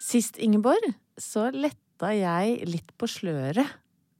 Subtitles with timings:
[0.00, 3.68] Sist, Ingeborg, så letta jeg litt på sløret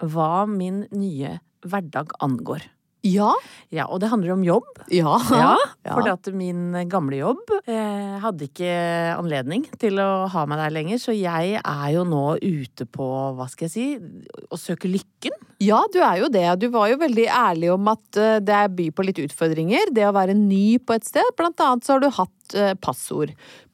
[0.00, 2.66] hva min nye hverdag angår.
[3.06, 3.30] Ja.
[3.72, 4.68] Ja, og det handler om jobb.
[4.92, 5.16] Ja.
[5.40, 8.72] Ja, fordi at min gamle jobb eh, hadde ikke
[9.14, 13.06] anledning til å ha meg der lenger, så jeg er jo nå ute på,
[13.38, 15.32] hva skal jeg si, å søke lykken.
[15.64, 16.44] Ja, du er jo det.
[16.60, 19.94] Du var jo veldig ærlig om at eh, det er by på litt utfordringer.
[19.96, 21.32] Det å være ny på et sted.
[21.40, 22.76] Blant annet så har du hatt eh,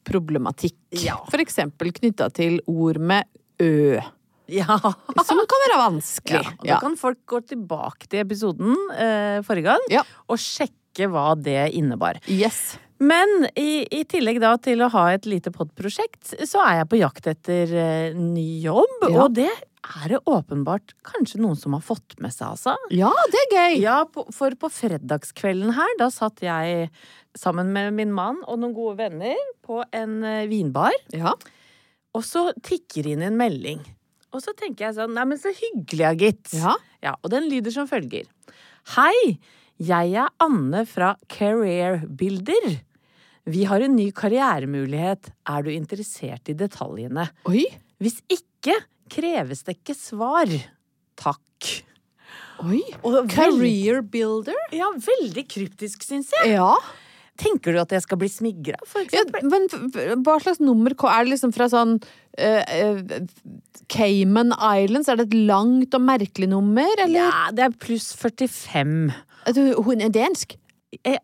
[0.07, 0.77] passordproblematikk.
[1.03, 1.19] Ja.
[1.31, 3.25] For eksempel knytta til ord med
[3.61, 3.99] ø.
[4.49, 4.77] Ja.
[5.27, 6.44] Som kan være vanskelig.
[6.62, 10.05] Ja, da kan folk gå tilbake til episoden eh, forrige gang Ja.
[10.31, 12.21] og sjekke hva det innebar.
[12.31, 12.78] Yes.
[12.99, 17.00] Men i, i tillegg da til å ha et lite podprosjekt, så er jeg på
[17.03, 19.03] jakt etter eh, ny jobb.
[19.11, 19.50] Og det
[19.87, 22.75] er det åpenbart kanskje noen som har fått med seg, altså.
[22.95, 23.77] Ja, det er gøy.
[23.83, 23.99] Ja,
[24.35, 26.89] for på fredagskvelden her, da satt jeg
[27.39, 29.37] sammen med min mann og noen gode venner
[29.67, 30.97] på en eh, vinbar.
[31.15, 31.35] Ja.
[32.17, 33.85] Og så tikker inn en melding.
[34.35, 36.57] Og så tenker jeg sånn, nei, men så hyggelig, ja, gitt.
[36.57, 36.75] Ja.
[37.05, 38.27] Ja, og den lyder som følger.
[38.97, 39.37] Hei,
[39.83, 42.79] jeg er Anne fra Career Builder.
[43.47, 45.31] Vi har en ny karrieremulighet.
[45.47, 47.29] Er du interessert i detaljene?
[47.47, 47.65] Oi.
[48.03, 48.75] Hvis ikke,
[49.12, 50.50] kreves det ikke svar.
[51.21, 51.72] Takk.
[52.65, 52.83] Oi.
[53.03, 54.56] Og veldig, Career builder?
[54.72, 56.55] ja, veldig kryptisk, syns jeg.
[56.56, 56.72] Ja.
[57.37, 59.21] Tenker du at jeg skal bli smigra, for ja.
[59.44, 59.67] Men
[60.25, 63.19] hva slags nummer Er det liksom fra sånn uh, uh,
[63.93, 65.11] Cayman Islands?
[65.12, 67.28] Er det et langt og merkelig nummer, eller?
[67.28, 69.12] Ja, det er pluss 45.
[69.53, 70.56] Du, hun er dansk?
[71.05, 71.19] Ja,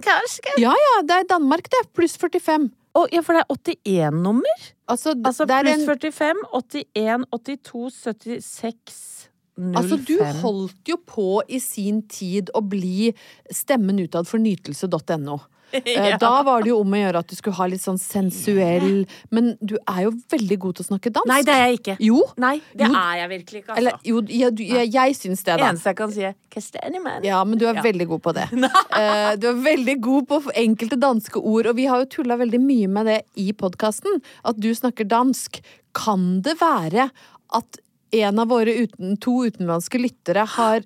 [0.00, 0.56] kanskje.
[0.62, 1.84] Ja ja, det er Danmark, det.
[1.92, 2.70] Pluss 45.
[2.92, 4.64] Å, ja, for det er 81-nummer.
[4.92, 9.21] Altså, Altså er pluss 45, 81, 82, 76,
[9.58, 9.76] 05.
[9.76, 13.10] Altså, du holdt jo på i sin tid å bli
[13.52, 15.40] stemmen utad for nytelse.no.
[15.72, 16.18] Ja.
[16.20, 19.54] Da var det jo om å gjøre at du skulle ha litt sånn sensuell Men
[19.64, 21.30] du er jo veldig god til å snakke dansk.
[21.30, 21.94] Nei, det er jeg ikke.
[22.04, 22.18] Jo.
[22.44, 22.98] Nei, det Jo.
[23.00, 23.78] er jeg virkelig ikke, altså.
[23.80, 25.70] Eller jo, du, jeg, jeg syns det, da.
[25.70, 27.24] eneste jeg kan si, er Kastanjemann.
[27.24, 27.84] Ja, men du er Ja.
[27.88, 28.44] veldig god på det.
[29.00, 32.60] Eh, du er veldig god på enkelte danske ord, og vi har jo tulla veldig
[32.60, 34.20] mye med det i podkasten.
[34.44, 35.62] At du snakker dansk.
[35.96, 37.08] Kan det være
[37.56, 37.80] at
[38.12, 40.84] en av våre uten, to utenlandske lyttere har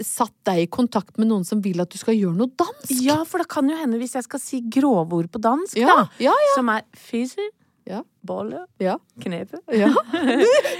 [0.00, 2.92] satt deg i kontakt med noen som vil at du skal gjøre noe dansk?
[3.04, 6.06] Ja, for det kan jo hende hvis jeg skal si grovord på dansk, Ja, da.
[6.22, 6.54] ja, ja.
[6.56, 7.50] Som er fyser
[7.84, 7.98] Ja.
[8.24, 8.94] bolle, Ja.
[9.20, 9.58] knepe.
[9.74, 9.88] ja.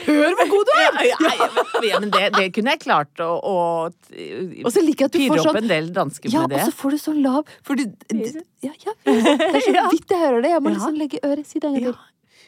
[0.07, 0.99] Hør hvor god du er!
[1.11, 3.57] Ja, ja, ja, ja, men det, det kunne jeg klart å, å
[3.91, 6.77] Og så liker jeg at du får sånn en del dansker Ja, med og så
[6.79, 8.45] får du sånn lav Fise.
[8.63, 8.95] Ja, ja.
[9.05, 9.89] Det er så Ja.
[9.91, 10.55] vidt jeg hører det.
[10.55, 11.47] Jeg må liksom legge øret.
[11.51, 11.93] Si det en gang Ja.
[11.93, 12.01] til.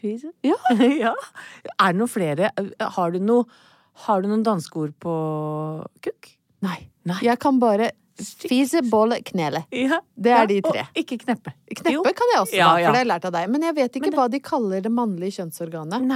[0.05, 0.31] Fise.
[0.45, 0.59] Ja.
[1.06, 1.15] ja.
[1.81, 2.51] Er det noen flere?
[2.99, 3.47] Har du, noe,
[4.06, 5.15] har du noen danske på
[6.05, 6.35] kukk?
[6.65, 6.81] Nei.
[7.09, 7.21] Nei.
[7.25, 7.91] Jeg kan bare
[8.21, 9.65] fise, bolle, knele.
[9.75, 9.99] Ja.
[10.15, 10.85] Det er de tre.
[10.87, 11.53] Og ikke kneppe.
[11.73, 12.05] Kneppe Jo.
[12.06, 13.51] kan jeg også, Ja, for det har jeg lært av deg.
[13.51, 16.06] Men jeg vet ikke det- hva de kaller det mannlige kjønnsorganet.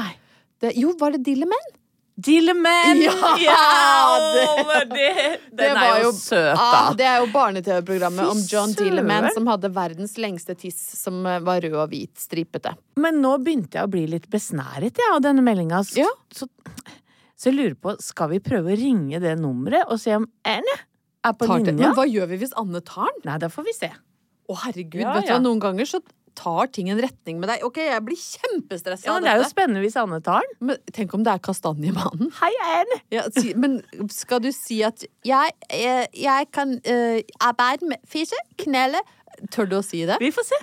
[0.60, 1.68] Det, jo, var det dillemenn?
[2.18, 2.98] Dillemenn!
[3.04, 6.94] Ja, ja det- det, Den det er jo søt, Ah, da.
[6.98, 8.72] det er jo barne-TV-programmet om John.
[8.74, 12.74] Dilleman som hadde verdens lengste tiss som eh, var rød og hvit stripete.
[12.98, 15.84] Men nå begynte jeg å bli litt besnæret ja, av denne meldinga.
[15.86, 16.10] Så, Ja.
[16.34, 16.48] så,
[17.38, 20.78] så jeg lurer på, skal vi prøve å ringe det nummeret og se om Erne,
[21.24, 21.72] er på linja.
[21.78, 23.26] Men hva gjør vi hvis Anne tar den?
[23.30, 23.92] Nei, da får vi se.
[24.48, 25.02] Å, herregud.
[25.02, 26.00] Ja, vet du hva, Noen ganger så
[26.38, 27.64] tar ting en retning med deg.
[27.66, 30.54] Ok, jeg blir kjempestressa Ja, av men Det er jo spennende hvis Anne tar den.
[30.70, 32.30] Men tenk om det er Kastanjemannen.
[32.38, 33.00] Hei, Anne!
[33.14, 33.80] Ja, si, men
[34.14, 37.18] skal du si at jeg, jeg, jeg kan uh,
[37.50, 39.02] arbeide med fise, knele
[39.54, 40.16] Tør du å si det?
[40.18, 40.56] Vi får se.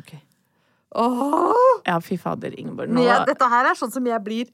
[0.00, 0.14] Ok.
[0.98, 1.82] Åh!
[1.86, 2.90] Ja, fy fader, Ingeborg.
[2.90, 4.48] Nå, Ja, dette her er sånn som jeg blir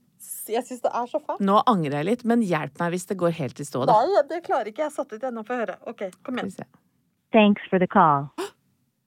[0.50, 1.40] Jeg syns det er så fælt.
[1.40, 3.96] nå angrer jeg litt, men hjelp meg hvis det går helt i stå, da.
[3.96, 5.44] Nei, det klarer ikke jeg satt ut ennå.
[5.46, 5.78] Få høre.
[5.90, 6.52] Ok, kom igjen.
[7.34, 8.28] Thanks for the call.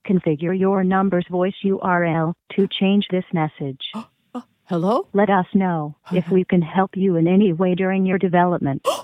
[0.08, 3.82] Configure your number's voice URL to change this message.
[4.70, 5.06] Hello?
[5.12, 8.82] Let us know if we can help you in any way during your development.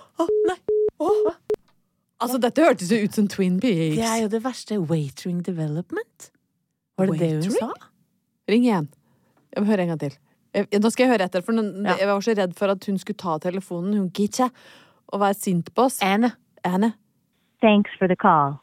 [2.17, 3.97] Altså, dette hørtes jo ut som Twin Peaks.
[3.99, 4.79] Det er jo det verste.
[4.81, 6.31] Waitering development.
[6.97, 7.69] Var det det hun sa?
[8.49, 8.87] Ring igjen.
[9.53, 10.15] Jeg må høre en gang til.
[10.57, 11.99] Jeg, nå skal jeg høre etter, for den, Ja.
[12.01, 14.49] jeg var så redd for at hun skulle ta telefonen, hun ikke,
[15.13, 16.01] og være sint på oss.
[16.03, 16.33] Anne.
[16.65, 16.95] Anne.
[17.61, 18.57] Thanks for the call.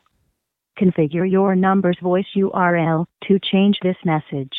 [0.80, 4.54] Configure your number's voice URL to change this message.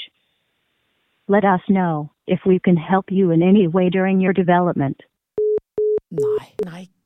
[1.26, 5.00] Let us know if we can help you in any way during your development.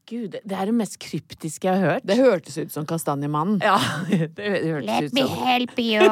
[0.08, 0.36] Gud.
[0.42, 2.06] Det er det mest kryptiske jeg har hørt.
[2.08, 3.60] Det hørtes ut som Kastanjemannen.
[3.64, 3.76] Ja,
[4.08, 6.08] det, det hørtes Let ut me help you.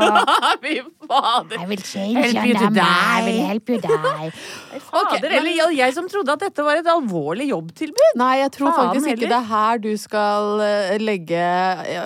[0.62, 0.74] Fy
[1.06, 1.56] fader!
[1.62, 2.82] I will change Help your you to number.
[2.82, 4.30] I will help you die.
[4.86, 8.16] Fader, men- eller jeg, jeg som trodde at dette var et alvorlig jobbtilbud.
[8.20, 9.32] Nei, jeg tror Faen faktisk ikke heller.
[9.32, 11.40] det er her du skal eh, legge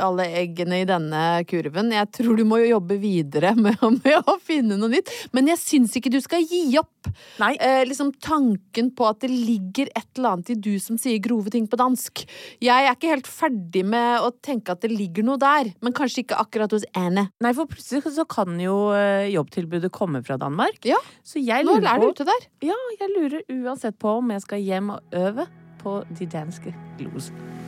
[0.01, 1.91] alle eggene i denne kurven.
[1.95, 5.11] Jeg tror du må jo jobbe videre med, med å finne noe nytt.
[5.37, 7.11] Men jeg syns ikke du skal gi opp.
[7.41, 7.55] Nei.
[7.59, 11.51] Eh, liksom tanken på at det ligger et eller annet i du som sier grove
[11.53, 12.25] ting på dansk.
[12.63, 16.25] Jeg er ikke helt ferdig med å tenke at det ligger noe der, men kanskje
[16.25, 17.29] ikke akkurat hos Anne.
[17.43, 20.81] Nei, for plutselig så kan jo eh, jobbtilbudet komme fra Danmark.
[20.89, 22.47] Ja, Så jeg nå er det ute der.
[22.71, 25.49] Ja, jeg lurer uansett på om jeg skal hjem og øve
[25.81, 27.60] på de danske glosene.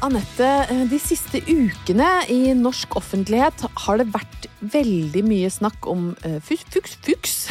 [0.00, 6.14] Anette, eh, de siste ukene i norsk offentlighet har det vært veldig mye snakk om
[6.24, 7.36] eh, fuks, fuks.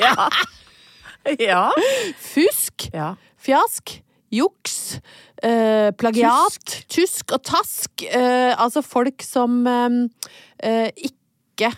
[0.00, 0.26] Ja.
[1.38, 1.66] ja.
[2.18, 3.12] fusk, ja.
[3.38, 3.92] fjask,
[4.34, 4.98] juks,
[5.44, 7.36] eh, plagiat, tusk.
[7.36, 8.02] og task.
[8.08, 9.60] Eh, altså folk som
[10.58, 11.70] ikke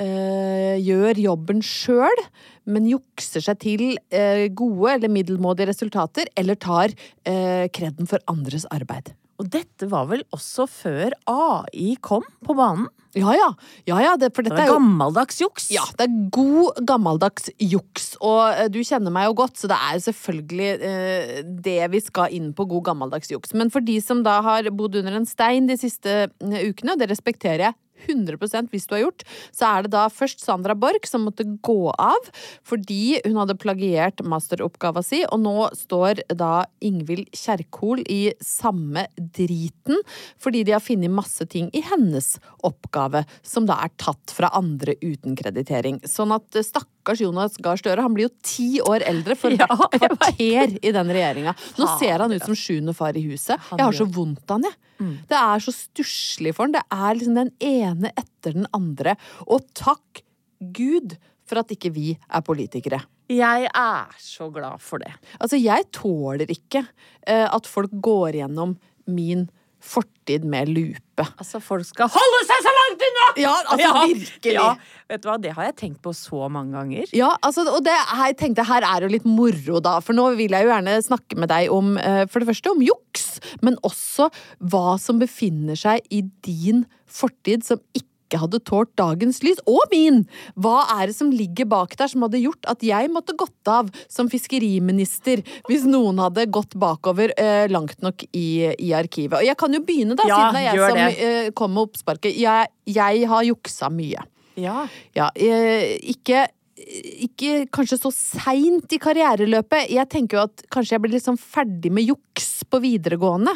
[0.00, 2.24] eh, gjør jobben sjøl,
[2.68, 8.68] men jukser seg til eh, gode eller middelmådige resultater, eller tar eh, kreden for andres
[8.74, 9.14] arbeid.
[9.38, 12.88] Og dette var vel også før AI kom på banen?
[13.16, 13.46] Ja ja,
[13.88, 15.68] ja, ja det, for dette det er jo gammeldags juks.
[15.72, 18.10] Ja, det er god, gammeldags juks.
[18.20, 21.32] Og eh, du kjenner meg jo godt, så det er selvfølgelig eh,
[21.64, 23.54] det vi skal inn på, god gammeldags juks.
[23.56, 27.00] Men for de som da har bodd under en stein de siste eh, ukene, og
[27.00, 29.24] det respekterer jeg 100% hvis du har gjort,
[29.54, 32.30] så er det da først Sandra Borch som måtte gå av
[32.66, 40.02] fordi hun hadde plagiert masteroppgava si, og nå står da Ingvild Kjerkol i samme driten
[40.40, 42.34] fordi de har funnet masse ting i hennes
[42.66, 46.00] oppgave som da er tatt fra andre uten kreditering.
[46.08, 46.66] Sånn at eh,
[47.08, 50.92] stakkars Jonas Gahr Støre, han blir jo ti år eldre for Ja, hvert kvarter i
[50.92, 51.54] den regjeringa.
[51.78, 53.56] Nå ser han ut som sjuende far i huset.
[53.72, 54.76] Jeg har så vondt av han, jeg.
[54.98, 55.14] Mm.
[55.30, 56.76] Det er så stusslig for han.
[56.76, 59.16] Det er liksom den ene etter den andre.
[59.48, 60.22] Og takk
[60.58, 61.16] Gud
[61.48, 63.00] for at ikke vi er politikere.
[63.28, 65.12] Jeg er så glad for det.
[65.38, 68.76] Altså, jeg tåler ikke uh, at folk går gjennom
[69.08, 69.46] min
[69.88, 71.24] fortid med lupe.
[71.40, 73.26] Altså, folk skal holde seg så langt unna!
[73.40, 74.54] Ja, altså, virkelig.
[74.54, 74.66] Ja,
[75.10, 77.08] vet du hva, det har jeg tenkt på så mange ganger.
[77.16, 79.98] Ja, altså, og det, jeg tenkte her er jo litt moro, da.
[80.04, 82.84] For nå vil jeg jo gjerne snakke med deg om eh, for det første om
[82.84, 83.26] juks,
[83.64, 84.28] men også
[84.70, 90.26] hva som befinner seg i din fortid som ikke hadde tålt dagens lys, og min!
[90.60, 93.88] Hva er det som ligger bak der som hadde gjort at jeg måtte gått av
[94.10, 99.40] som fiskeriminister hvis noen hadde gått bakover eh, langt nok i, i arkivet?
[99.40, 101.88] Og jeg kan jo begynne, da, Ja, siden det er jeg som eh, kom med
[101.88, 102.36] oppsparket.
[102.36, 104.28] Jeg, jeg har juksa mye.
[104.58, 104.84] Ja.
[105.16, 109.88] Ja, eh, ikke ikke kanskje så seint i karriereløpet.
[109.92, 113.54] Jeg tenker jo at kanskje jeg litt sånn ferdig med juks på videregående.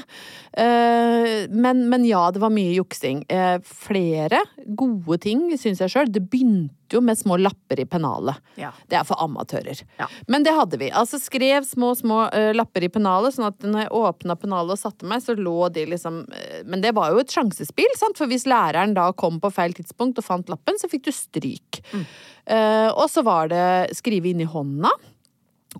[0.52, 1.11] Eh,
[1.52, 3.24] men, men ja, det var mye juksing.
[3.28, 6.10] Eh, flere gode ting, syns jeg sjøl.
[6.12, 8.40] Det begynte jo med små lapper i pennalet.
[8.60, 8.72] Ja.
[8.90, 9.80] Det er for amatører.
[10.00, 10.08] Ja.
[10.28, 10.90] Men det hadde vi.
[10.92, 14.82] Altså skrev små, små eh, lapper i pennalet, sånn at når jeg åpna pennalet og
[14.82, 18.20] satte meg, så lå de liksom eh, Men det var jo et sjansespill, sant?
[18.20, 21.82] For hvis læreren da kom på feil tidspunkt og fant lappen, så fikk du stryk.
[21.92, 24.90] Eh, og så var det skrive inn i hånda.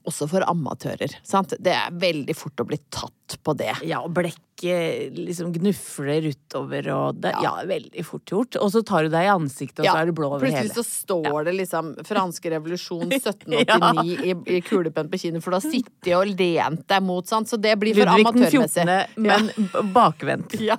[0.09, 1.13] Også for amatører.
[1.27, 1.55] Sant?
[1.61, 3.73] Det er veldig fort å bli tatt på det.
[3.89, 8.59] Ja, og blekket liksom gnufler utover, og det Ja, veldig fort gjort.
[8.61, 10.69] Og så tar du deg i ansiktet, og Ja, så er du blå over Plutselig
[10.69, 10.75] hele.
[10.77, 15.65] så står det liksom 'Franske revolusjon 1789' i, i kulepenn på kinnet, for du har
[15.67, 17.49] sittet og lent deg mot, sant.
[17.49, 18.85] Så det blir for Ludvig den amatørmessig.
[18.85, 20.59] 14., men bakvendt.
[20.69, 20.77] Ja,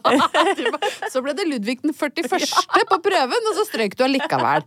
[1.11, 2.47] så ble det Ludvig den 41.
[2.93, 4.63] på prøven, og så strøk du allikevel.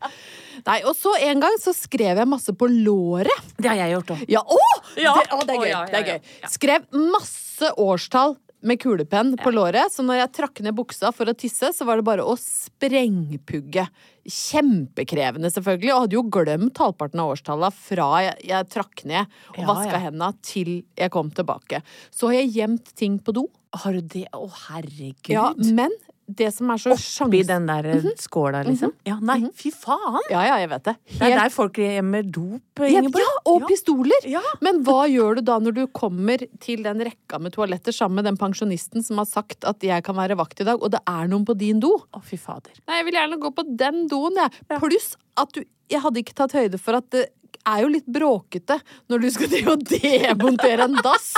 [0.64, 3.52] Nei, og så en gang så skrev jeg masse på låret.
[3.60, 4.24] Det har jeg gjort òg.
[4.32, 4.62] Ja, å!
[4.96, 5.12] Ja.
[5.18, 5.70] Det, å, det er Å, gøy.
[5.70, 6.34] ja, ja, det er gøy.
[6.56, 8.36] Skrev masse årstall
[8.66, 12.00] med kulepenn på låret, så når jeg trakk ned buksa for å tisse, så var
[12.00, 13.84] det bare å sprengpugge.
[14.26, 19.60] Kjempekrevende, selvfølgelig, og hadde jo glemt halvparten av årstalla fra jeg, jeg trakk ned og
[19.60, 20.02] Ja, vaska ja.
[20.08, 21.82] henda til jeg kom tilbake.
[22.10, 23.46] Så har jeg gjemt ting på do.
[23.76, 24.24] Har du det?
[24.34, 25.30] Å, herregud.
[25.36, 25.92] Ja, men
[26.26, 26.94] det som er så
[27.26, 28.92] Oppi den der eh, skåla, liksom?
[29.06, 30.18] Ja, nei, fy faen!
[30.32, 30.94] Ja, ja, jeg vet det.
[31.12, 33.22] Det er der folk gjemmer dop, Ingeborg.
[33.22, 34.26] ja, og pistoler!
[34.30, 34.42] Ja.
[34.64, 38.30] Men hva gjør du da når du kommer til den rekka med toaletter sammen med
[38.30, 41.30] den pensjonisten som har sagt at jeg kan være vakt i dag, og det er
[41.30, 41.94] noen på din do?
[42.10, 42.74] Å, fy fader.
[42.88, 44.66] Nei, jeg vil gjerne gå på den doen, jeg.
[44.76, 47.28] Pluss at du Jeg hadde ikke tatt høyde for at det
[47.66, 48.78] er jo litt bråkete
[49.10, 51.32] når du skal til å demontere en dass.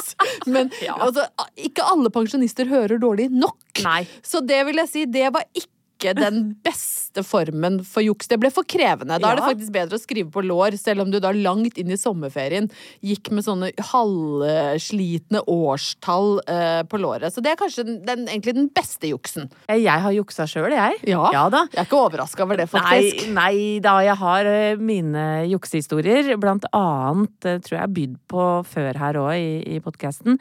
[0.46, 0.98] Men Ja.
[1.00, 1.24] altså,
[1.56, 3.82] ikke alle pensjonister hører dårlig nok.
[3.84, 4.02] Nei.
[4.22, 8.28] Så det vil jeg si, det var ikke den beste formen for juks.
[8.30, 9.18] Det ble for krevende.
[9.20, 11.90] Da er det faktisk bedre å skrive på lår, selv om du da langt inn
[11.92, 12.68] i sommerferien
[13.04, 17.34] gikk med sånne halvslitne årstall eh, på låret.
[17.34, 19.48] Så det er kanskje den, egentlig den beste juksen.
[19.70, 21.00] Jeg har juksa sjøl, jeg.
[21.10, 21.48] Ja.
[21.52, 21.64] da.
[21.72, 23.26] Jeg er ikke overraska over det, faktisk.
[23.32, 26.34] Nei, nei da, jeg har eh, mine juksehistorier.
[26.40, 30.38] Blant annet, eh, tror jeg, bydd på før her òg i, i podkasten.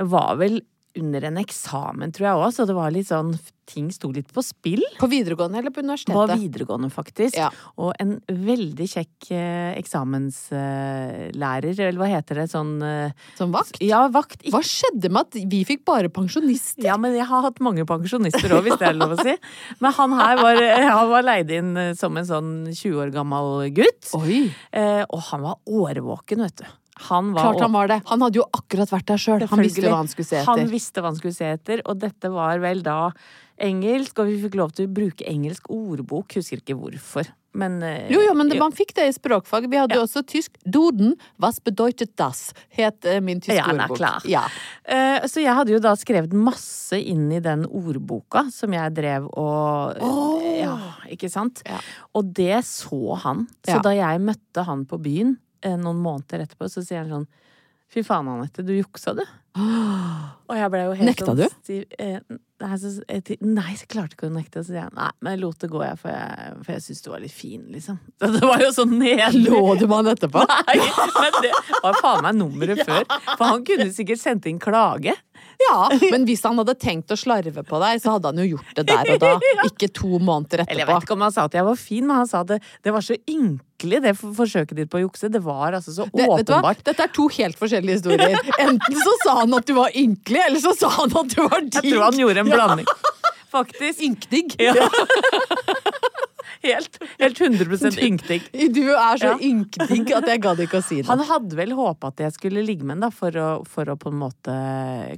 [0.00, 0.60] Var vel
[0.98, 3.34] under en eksamen, tror jeg òg, så det var litt sånn
[3.70, 4.82] Ting sto litt på spill.
[4.98, 6.16] På videregående eller på universitetet?
[6.16, 7.36] På videregående, faktisk.
[7.38, 7.50] Ja.
[7.80, 13.78] Og en veldig kjekk eh, eksamenslærer, eller hva heter det, sånn eh, Som vakt?
[13.84, 14.42] Ja, vakt.
[14.50, 16.84] Hva skjedde med at vi fikk bare pensjonister?
[16.88, 19.36] Ja, men jeg har hatt mange pensjonister òg, hvis det er lov å si.
[19.82, 23.70] Men han her var, han var leid inn eh, som en sånn 20 år gammel
[23.76, 24.12] gutt.
[24.18, 24.42] Oi!
[24.74, 26.68] Eh, og han var årvåken, vet du.
[27.08, 28.02] Han var Klart han var det.
[28.06, 29.46] Han hadde jo akkurat vært der sjøl.
[29.48, 30.70] Han visste hva han skulle se Han etter.
[30.70, 33.10] visste hva han skulle se etter, og dette var vel da
[33.60, 36.32] engelsk, og vi fikk lov til å bruke engelsk ordbok.
[36.38, 37.28] Husker ikke hvorfor,
[37.60, 39.66] men eh, Jo, jo, men det, man fikk det i språkfag.
[39.68, 40.04] Vi hadde Ja.
[40.06, 40.56] også tysk.
[40.64, 42.52] Doden, was bedeutet das?
[42.76, 43.96] Het eh, min tyske Ja, ordbok.
[43.98, 44.20] klar.
[44.24, 44.44] Ja.
[44.84, 49.26] Eh, Så jeg hadde jo da skrevet masse inn i den ordboka som jeg drev
[49.36, 49.96] og
[50.60, 50.76] Ja,
[51.10, 51.62] ikke sant?
[51.66, 51.80] Ja.
[52.14, 53.46] Og det så han.
[53.66, 57.30] Så da jeg møtte han på byen noen måneder etterpå, så sier han sånn
[57.90, 59.24] Fy faen, Anette, du juksa, du.
[59.58, 61.46] Og jeg ble jo helt Nekta sånn du?
[61.50, 61.96] stiv.
[61.98, 62.20] Eh,
[62.62, 64.62] nei, så, jeg, nei, så klarte ikke å nekte.
[64.62, 67.02] Så sier jeg nei, men jeg lot det gå, jeg, for jeg, for jeg syntes
[67.02, 67.96] du var litt fin, liksom.
[68.22, 69.42] Så det var jo sånn nederlig.
[69.48, 70.44] Lå du med han etterpå?
[70.70, 70.76] Nei,
[71.16, 71.50] men det
[71.82, 73.08] var faen meg nummeret før.
[73.32, 75.16] For han kunne sikkert sendt inn klage.
[75.60, 75.80] Ja,
[76.12, 78.86] men hvis han hadde tenkt å slarve på deg, så hadde han jo gjort det
[78.88, 79.32] der og da.
[79.66, 80.76] Ikke to måneder etterpå.
[80.76, 82.54] Eller jeg vet ikke om han sa at jeg var fin, men han sa at
[82.54, 85.30] det, det var så ynkelig, det forsøket ditt på å jukse.
[85.32, 86.84] Det var altså så Det, åpenbart.
[86.84, 88.36] Dette er to helt forskjellige historier.
[88.58, 91.60] Enten så sa han at du var ynkelig, eller så sa han at du var
[91.64, 91.80] digg.
[91.80, 92.86] Jeg tror han gjorde en blanding.
[93.50, 94.02] Faktisk.
[94.06, 94.54] Ynkdigg.
[94.60, 94.74] Ja.
[96.62, 98.48] Helt, helt 100 ynkdigg.
[98.74, 99.36] Du er så Ja.
[99.40, 101.06] ynkdigg at jeg gadd ikke å si det.
[101.08, 103.32] Han hadde vel håpa at jeg skulle ligge med ham, for,
[103.64, 104.56] for å på en måte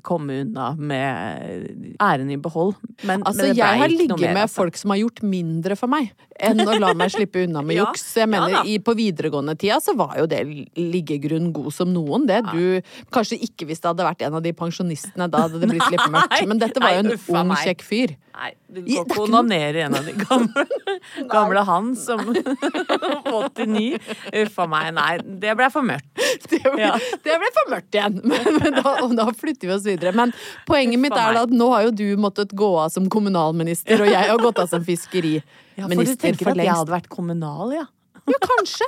[0.06, 2.76] komme unna med æren i behold.
[3.02, 4.54] Men, Altså, men jeg har ligget med altså.
[4.62, 7.88] folk som har gjort mindre for meg, enn å la meg slippe unna med Ja,
[7.90, 8.06] juks.
[8.16, 10.44] Jeg mener, ja, i, På videregående tida så var jo det
[10.78, 12.42] liggegrunn god som noen, det.
[12.52, 12.80] Du,
[13.14, 16.06] kanskje ikke hvis det hadde vært en av de pensjonistene, da hadde det blitt litt
[16.12, 16.38] mørkt.
[16.46, 17.14] Men dette var jo en
[17.50, 18.14] ung, kjekk fyr.
[18.32, 20.64] Nei, du kan ikke onanere en av de gamle,
[21.34, 23.98] gamle han som 89.
[24.42, 25.10] Uffa meg, nei.
[25.42, 26.08] Det ble for mørkt.
[26.52, 26.94] Det ble, Ja.
[27.24, 30.12] det ble for mørkt igjen, men, men da, og da flytter vi oss videre.
[30.16, 30.32] Men
[30.68, 34.30] poenget mitt er at nå har jo du måttet gå av som kommunalminister, og jeg
[34.32, 37.86] har gått av som Ja, for du tenker for at jeg hadde vært kommunal, ja?
[38.28, 38.86] Ja, kanskje.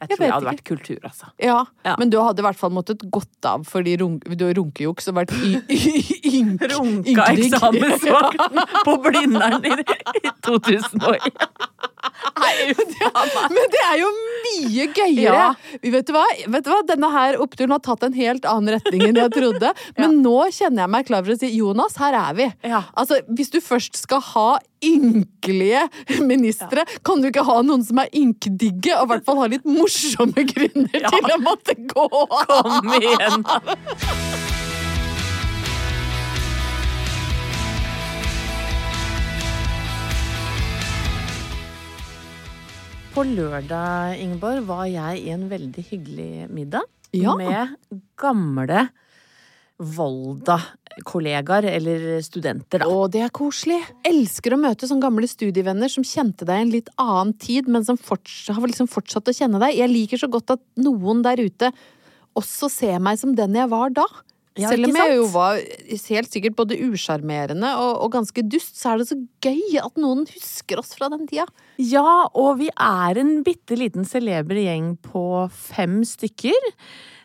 [0.00, 0.52] Jeg Jeg tror jeg, hadde ikke.
[0.54, 1.26] vært kultur, altså.
[1.38, 1.94] Ja, Ja.
[1.98, 5.14] men du hadde i hvert fall måttet gått av fordi runk, du har runkejuks og
[5.20, 9.74] vært ynk, Runka eksamensvakten på Blindern i,
[10.24, 11.28] i 2001.
[12.40, 13.10] Nei, uffa.
[13.52, 14.08] Men det er jo
[14.44, 15.34] mye gøyere!
[15.34, 15.48] Ja.
[15.82, 16.14] Vet, du?
[16.52, 16.80] Vet du hva?
[16.88, 19.72] Denne her oppturen har tatt en helt annen retning enn jeg trodde.
[20.00, 22.48] Men nå kjenner jeg meg klar for å si Jonas, her er vi.
[22.72, 24.48] Altså, Hvis du først skal ha
[24.84, 25.82] ynkelige
[26.24, 29.66] ministre, kan du ikke ha noen som er ynkedigge, og i hvert fall ha litt
[29.68, 31.10] morsomme grunner Ja.
[31.12, 32.08] til å måtte gå?
[32.50, 33.44] Kom igjen.
[43.14, 46.86] På lørdag, Ingeborg, var jeg i en veldig hyggelig middag.
[47.10, 47.32] Ja.
[47.34, 47.72] med
[48.14, 48.84] gamle
[49.80, 52.88] Volda-kollegaer eller studenter, da.
[52.88, 53.80] Å, det er koselig.
[54.06, 57.86] Elsker å møte sånne gamle studievenner som kjente deg i en litt annen tid, men
[57.86, 59.78] som forts har liksom fortsatt å kjenne deg.
[59.78, 61.72] Jeg liker så godt at noen der ute
[62.38, 64.06] også ser meg som den jeg var da.
[64.58, 65.60] Ja, Selv om jeg jo var
[66.10, 70.24] helt sikkert både usjarmerende og, og ganske dust, så er det så gøy at noen
[70.26, 71.46] husker oss fra den tida.
[71.78, 75.22] Ja, og vi er en bitte liten celeber gjeng på
[75.54, 76.58] fem stykker.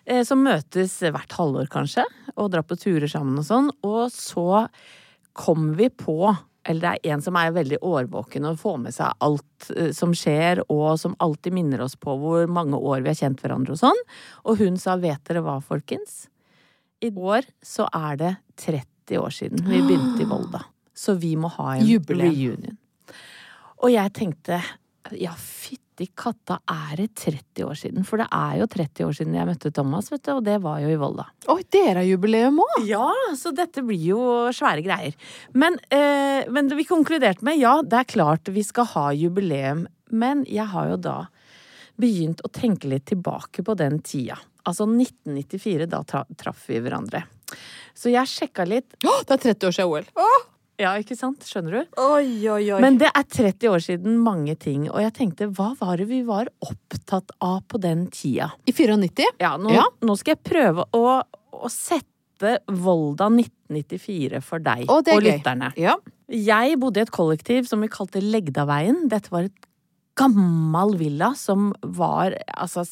[0.06, 3.72] Eh, som møtes hvert halvår, kanskje, og drar på turer sammen og sånn.
[3.88, 4.66] Og så
[5.36, 6.36] kommer vi på
[6.66, 10.16] eller det er en som er veldig årvåken og får med seg alt eh, som
[10.18, 13.82] skjer, og som alltid minner oss på hvor mange år vi har kjent hverandre og
[13.84, 14.02] sånn.
[14.50, 16.26] Og hun sa 'vet dere hva, folkens'?
[17.06, 20.64] I år så er det 30 år siden vi begynte i Volda.
[20.96, 22.34] Så vi må ha en Jubileum.
[22.34, 22.78] reunion.
[23.84, 24.64] Og jeg tenkte
[25.12, 25.85] ja, fytti
[26.20, 28.04] katta, er det 30 år siden?
[28.08, 30.82] For det er jo 30 år siden jeg møtte Thomas, vet du, og det var
[30.84, 31.26] jo i Volda.
[31.54, 32.82] Oi, dere har jubileum òg!
[32.90, 33.08] Ja,
[33.40, 34.22] så dette blir jo
[34.56, 35.16] svære greier.
[35.56, 39.86] Men, eh, men vi konkluderte med ja, det er klart vi skal ha jubileum.
[40.12, 41.16] Men jeg har jo da
[41.96, 44.38] begynt å tenke litt tilbake på den tida.
[44.68, 46.04] Altså 1994, da
[46.36, 47.24] traff vi hverandre.
[47.96, 48.98] Så jeg sjekka litt.
[49.06, 50.12] Å, Det er 30 år siden OL.
[50.82, 51.46] Ja, ikke sant?
[51.48, 52.00] Skjønner du?
[52.04, 52.80] Oi, oi, oi.
[52.84, 56.20] Men det er 30 år siden mange ting, og jeg tenkte hva var det vi
[56.28, 58.50] var opptatt av på den tida?
[58.68, 59.30] I 94?
[59.40, 59.86] Ja, nå, Ja.
[60.04, 61.06] nå skal jeg prøve å,
[61.56, 65.72] å sette Volda 1994 for deg og, og lytterne.
[65.80, 65.96] Ja.
[66.28, 69.06] Jeg bodde i et kollektiv som vi kalte Legdaveien.
[69.08, 69.70] Dette var et
[70.20, 72.84] gammel villa som var altså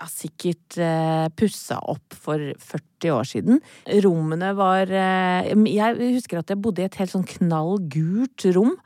[0.00, 3.60] ja, sikkert eh, pussa opp for 40 år siden.
[4.04, 8.76] Rommene var eh, Jeg husker at jeg bodde i et helt sånn knall gult rom.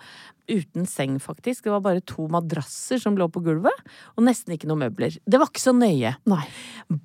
[0.51, 1.65] Uten seng, faktisk.
[1.65, 3.79] Det var bare to madrasser som lå på gulvet.
[4.19, 5.15] Og nesten ikke noen møbler.
[5.25, 6.15] Det var ikke så nøye.
[6.29, 6.43] Nei.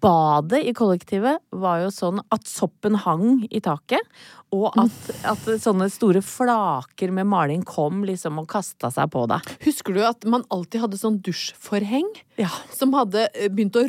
[0.03, 4.03] Badet i kollektivet var jo sånn at soppen hang i taket,
[4.51, 9.45] og at, at sånne store flaker med maling kom liksom og kasta seg på deg.
[9.63, 12.09] Husker du at man alltid hadde sånn dusjforheng
[12.41, 12.49] Ja.
[12.73, 13.85] som hadde eh, begynt å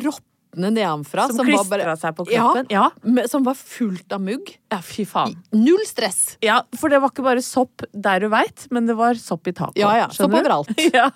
[0.51, 1.27] råtne nedenfra?
[1.27, 2.65] Som var klistra seg på kroppen.
[2.69, 2.89] Ja.
[3.03, 4.57] med- Som var fullt av mugg.
[4.71, 5.35] ja, fy faen.
[5.51, 6.37] Null stress!
[6.41, 9.51] Ja, for det var ikke bare sopp der du veit, men det var sopp i
[9.53, 9.77] taket.
[9.77, 10.09] Ja, ja.
[10.09, 10.69] Sopp overalt.
[10.93, 11.09] Ja.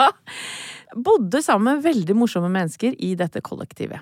[0.95, 3.99] Bodde sammen med veldig morsomme mennesker i dette kollektivet.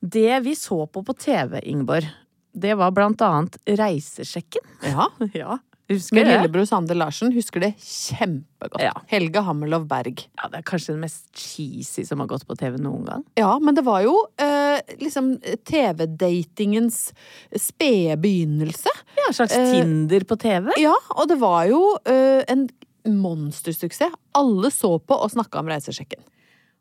[0.00, 2.08] Det vi så på på TV, Ingeborg,
[2.54, 4.62] det var blant annet Reisesjekken.
[4.82, 5.08] Ja.
[5.34, 5.58] Ja,
[5.88, 6.24] det?
[6.30, 8.82] lillebror Sander Larsen husker det kjempegodt.
[8.84, 8.92] Ja.
[9.10, 10.24] Helge Hammerlov Berg.
[10.38, 13.24] Ja, det er kanskje den mest cheesy som har gått på TV noen gang.
[13.38, 15.34] Ja, men det var jo eh, liksom
[15.68, 17.12] TV-datingens
[17.58, 18.92] spede begynnelse.
[19.18, 20.72] Ja, en slags Eh, Tinder på TV.
[20.80, 22.68] Ja, og det var jo eh, en
[23.08, 24.14] monstersuksess.
[24.38, 26.22] Alle så på og snakka om Reisesjekken.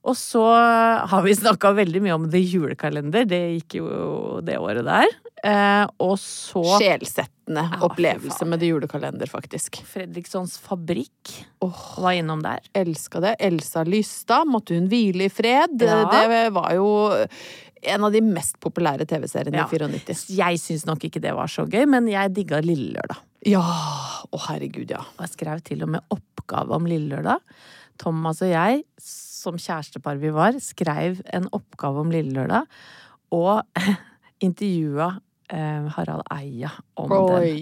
[0.07, 0.41] Og så
[1.11, 3.27] har vi snakka veldig mye om The Julekalender.
[3.29, 3.89] Det gikk jo
[4.45, 5.11] det året der.
[5.43, 9.79] Eh, og så Sjelsettende Ja, opplevelse med det Julekalender, faktisk.
[9.89, 11.31] Fredrikssons Fabrikk
[11.65, 12.59] oh, var innom der.
[12.77, 13.35] elska det.
[13.43, 15.81] Elsa Lystad, måtte hun hvile i fred?
[15.81, 16.03] Ja.
[16.11, 16.85] Det var jo
[17.81, 19.65] en av de mest populære TV-seriene Ja.
[19.65, 20.29] i 94.
[20.37, 23.17] Jeg syns nok ikke det var så gøy, men jeg digga Lille Lørdag.
[23.49, 23.63] Ja!
[24.31, 25.01] Å, herregud, ja.
[25.17, 27.41] Og jeg skrev til og med oppgave om Lille Lørdag.
[27.97, 32.69] Thomas og jeg, som kjærestepar vi var, skrev en oppgave om Lille Lørdag.
[33.33, 33.65] Og
[34.45, 35.15] intervjua
[35.97, 37.17] Harald Eia om Oi,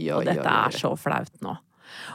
[0.06, 0.13] den.
[0.17, 0.60] Og dette oi, oi.
[0.67, 1.56] er så flaut nå.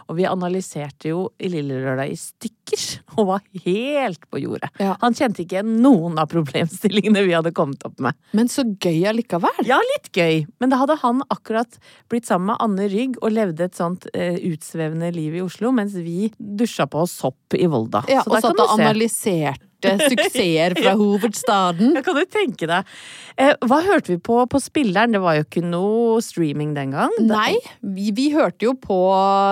[0.09, 2.85] Og vi analyserte jo i Lille Lørdag i stykker,
[3.19, 4.71] og var helt på jordet.
[4.83, 4.95] Ja.
[5.03, 8.17] Han kjente ikke igjen noen av problemstillingene vi hadde kommet opp med.
[8.37, 9.65] Men så gøy allikevel.
[9.69, 11.79] Ja, litt gøy, men da hadde han akkurat
[12.13, 15.97] blitt sammen med Anne Rygg og levde et sånt eh, utsvevende liv i Oslo, mens
[15.99, 18.05] vi dusja på sopp i Volda.
[18.11, 20.09] Ja, Så og satt og du se.
[20.11, 21.95] suksesser fra hovedstaden.
[21.99, 22.91] Ja, kan du tenke deg.
[23.37, 25.13] Eh, hva hørte vi på på spilleren?
[25.17, 27.11] Det var jo ikke noe streaming den gang.
[27.27, 28.99] Nei, vi, vi hørte jo på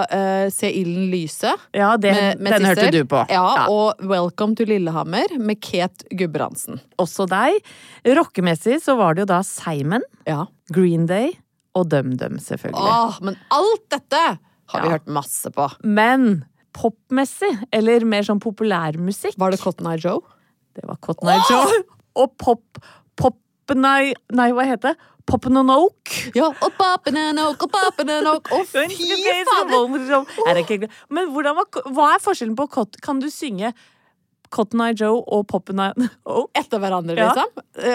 [0.06, 1.50] uh, Se ilden lyse.
[1.74, 3.24] Ja, det, med- med den hørte du på.
[3.32, 6.78] Ja, og Welcome to Lillehammer med Kate Gudbrandsen.
[7.02, 7.58] Også deg.
[8.06, 10.44] Rockemessig så var det jo da Simon, Ja.
[10.72, 11.32] Green Day
[11.74, 12.80] og DumDum, selvfølgelig.
[12.92, 14.20] Åh, men alt dette
[14.72, 14.92] har vi Ja.
[14.96, 15.66] hørt masse på.
[15.84, 16.44] Men
[16.76, 20.22] popmessig, eller mer sånn populærmusikk Var det Cotton Eye Joe?
[20.76, 21.82] Det var Cotton Eye Joe.
[22.22, 22.82] Og pop...
[23.18, 23.38] pop
[23.78, 24.12] nei,
[24.52, 25.10] hva heter det?
[25.28, 26.10] Poppen and Oak.
[26.34, 28.50] Ja, og pappen and oak, og pappen and oak.
[28.52, 28.82] Å, fy
[29.46, 30.24] fader!
[30.50, 30.58] Er
[31.14, 33.70] Men hvordan var, hva er forskjellen på cot- Kan du synge
[34.52, 36.50] Cotton Eye Joe og Poppin' Eye Oak.
[36.58, 37.32] Etter hverandre, Ja.
[37.32, 37.48] liksom.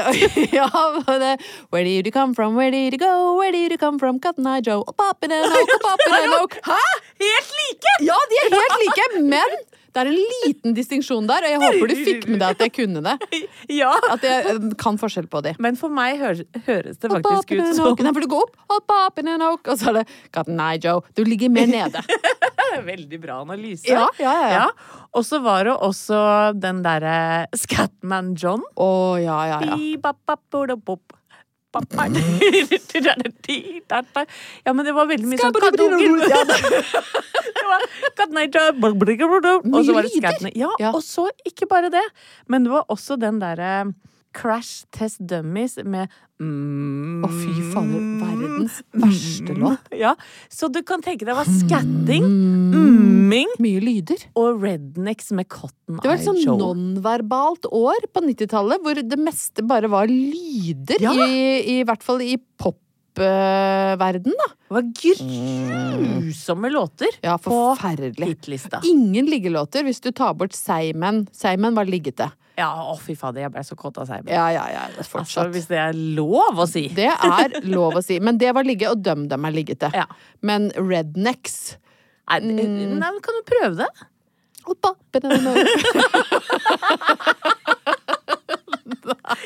[0.57, 0.67] ja,
[1.07, 1.31] men det,
[1.71, 4.47] Where did you come from, where did you go, where did you come from, Cotton
[4.47, 6.57] Eye Joe, og Poppin' Eye Oak, Poppin' and Oak.
[6.65, 6.81] Hæ?
[7.23, 7.95] Helt like!
[8.09, 9.57] Ja, de er helt like, men
[9.97, 12.73] det er en liten distinksjon der, og jeg håper du fikk med deg at jeg
[12.75, 13.17] kunne det.
[13.77, 13.89] Ja.
[14.13, 15.53] At jeg eh, kan forskjell på de.
[15.63, 17.97] Men for meg høres, det faktisk ut som.
[17.99, 20.05] Nei, for du går opp, Poppin' and Oak, og så er det
[20.35, 21.01] Cotton Eye Joe.
[21.17, 22.03] Du ligger mer nede.
[22.91, 23.87] Veldig bra analyse.
[23.89, 25.03] Ja, ja, ja, ja.
[25.17, 26.19] Og så var det også
[26.57, 28.63] den derre Scatman John.
[28.77, 28.89] Å,
[29.23, 29.77] ja, ja, ja.
[34.65, 35.89] Ja, men det var veldig mye sånn Katnei-
[39.73, 40.51] Og så var det lyder.
[40.63, 40.91] Ja, Ja.
[40.95, 42.03] og så ikke bare det,
[42.47, 43.93] men det var også den derre
[44.37, 48.05] Crash Test Dummies med mm, Å, fy fader.
[48.21, 49.89] Verdens verste låt.
[49.97, 50.13] Ja,
[50.53, 52.25] så du kan tenke deg hva skatting,
[52.77, 54.21] umming Mye lyder.
[54.37, 56.57] og rednecks med Cotton Det var et sånn Joe.
[56.61, 61.13] nonverbalt år på 90-tallet, hvor det meste bare var lyder, Ja.
[61.17, 62.77] i, i hvert fall i pop
[63.17, 64.45] popverden, da.
[64.69, 68.77] Det var grusomme låter Ja, på hitlista.
[68.85, 71.23] Ingen liggelåter hvis du tar bort Seimen.
[71.33, 72.29] Seimen var liggete.
[72.57, 74.25] Ja, å fy fader, jeg ble så kåt av seg.
[74.33, 74.85] Ja, ja, ja.
[74.97, 76.87] Altså, hvis det er lov å si.
[76.95, 78.17] Det er lov å si.
[78.23, 79.91] Men det var ligge, og døm dem er liggete.
[79.93, 80.07] Ja.
[80.41, 81.77] Men rednecks
[82.27, 83.87] Nei, nei, kan du prøve det?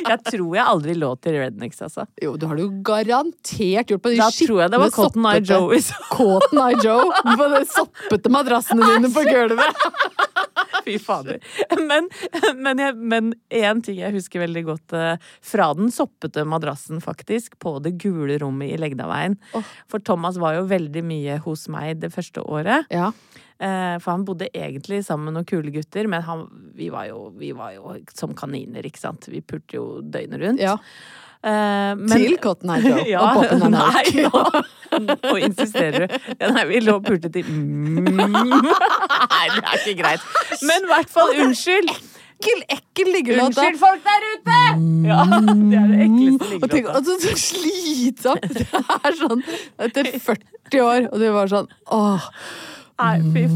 [0.02, 2.06] Jeg tror jeg aldri lå til Rednecks, altså.
[2.22, 5.28] Jo, du har det jo garantert gjort på de Da tror jeg det var Cotton
[5.30, 5.80] Eye Joe.
[6.12, 9.74] Cotton Eye Joe på de soppete madrassene dine på gulvet.
[10.88, 11.40] Fy fader.
[11.80, 12.10] Men,
[12.58, 17.58] men, jeg, men en ting jeg husker veldig godt eh, fra den soppete madrassen, faktisk,
[17.62, 19.38] på det gule rommet i Legdaveien.
[19.92, 22.88] For Thomas var jo veldig mye hos meg det første året.
[22.94, 23.12] Ja.
[23.62, 27.28] Eh, For han bodde egentlig sammen med noen kule gutter, men han, vi, var jo,
[27.38, 29.30] vi var jo som kaniner, ikke sant.
[29.30, 30.64] Vi pulte jo døgnet rundt.
[30.64, 30.78] ja.
[31.42, 33.94] Eh, men- Til Cotton Eye Joe ja, og Poppen and Oak.
[34.92, 36.16] Nei, nå, insisterer du.
[36.38, 38.10] Ja, nei, vi lå og pulte til mm.
[38.12, 40.26] Nei, det er ikke greit.
[40.68, 41.90] Men i hvert fall, unnskyld.
[42.42, 43.52] Ekkel, ekkel liggelåt.
[43.52, 44.60] Unnskyld, folk der ute!
[45.06, 46.96] Ja, det er det ekleste liggelåta.
[46.98, 48.48] altså, så slitsomt!
[48.58, 48.66] Det
[48.98, 49.44] er sånn
[49.88, 52.26] etter 40 år, og du var sånn åh.
[53.02, 53.48] Nei, fy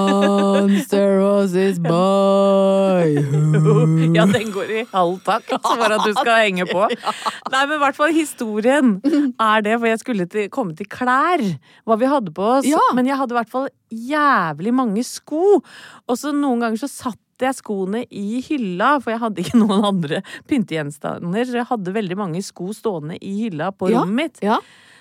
[0.00, 3.10] Monster Once was boy
[4.16, 6.86] Ja, den går i halv takt for at du skal henge på.
[7.52, 8.94] Nei, men i hvert fall historien
[9.40, 11.42] er det, for jeg skulle til, komme til klær.
[11.88, 12.68] Hva vi hadde på oss.
[12.68, 12.80] Ja.
[12.96, 15.60] Men jeg hadde i hvert fall jævlig mange sko.
[15.60, 19.86] Og så noen ganger så satt jeg skoene i hylla, for jeg hadde ikke noen
[19.94, 21.46] andre pyntegjenstander.
[21.48, 24.02] Så jeg hadde veldig mange sko stående i hylla på Ja.
[24.02, 24.42] rommet mitt.
[24.44, 24.58] Ja.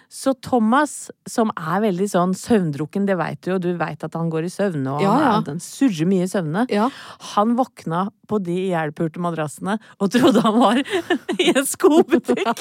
[0.09, 4.31] Så Thomas, som er veldig sånn søvndrukken, det veit du jo, du veit at han
[4.33, 5.33] går i søvne, og Ja, ja.
[5.45, 6.63] han, surrer mye i søvne.
[6.73, 6.87] Ja.
[7.35, 10.81] Han våkna på de ihjelpulte madrassene og trodde han var
[11.37, 12.41] i en skobutikk.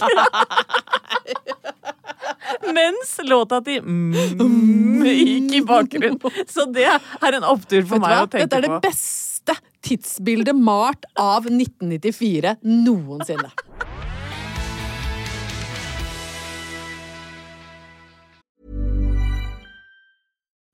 [2.77, 6.21] Mens låta til mm, gikk i bakgrunnen.
[6.49, 9.57] Så det er en opptur for meg å tenke Dette er det beste
[9.89, 13.53] tidsbildet malt av 1994 noensinne.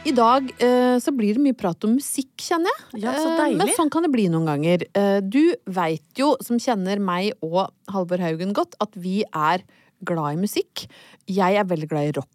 [0.00, 3.02] I dag eh, så blir det mye prat om musikk, kjenner jeg.
[3.04, 3.58] Ja, så Eh, deilig.
[3.60, 4.86] Men sånn kan det bli noen ganger.
[4.96, 9.60] Eh, du veit jo, som kjenner meg og Halvor Haugen godt, at vi er
[10.08, 10.86] glad i musikk.
[11.28, 12.32] Jeg er veldig glad i rock.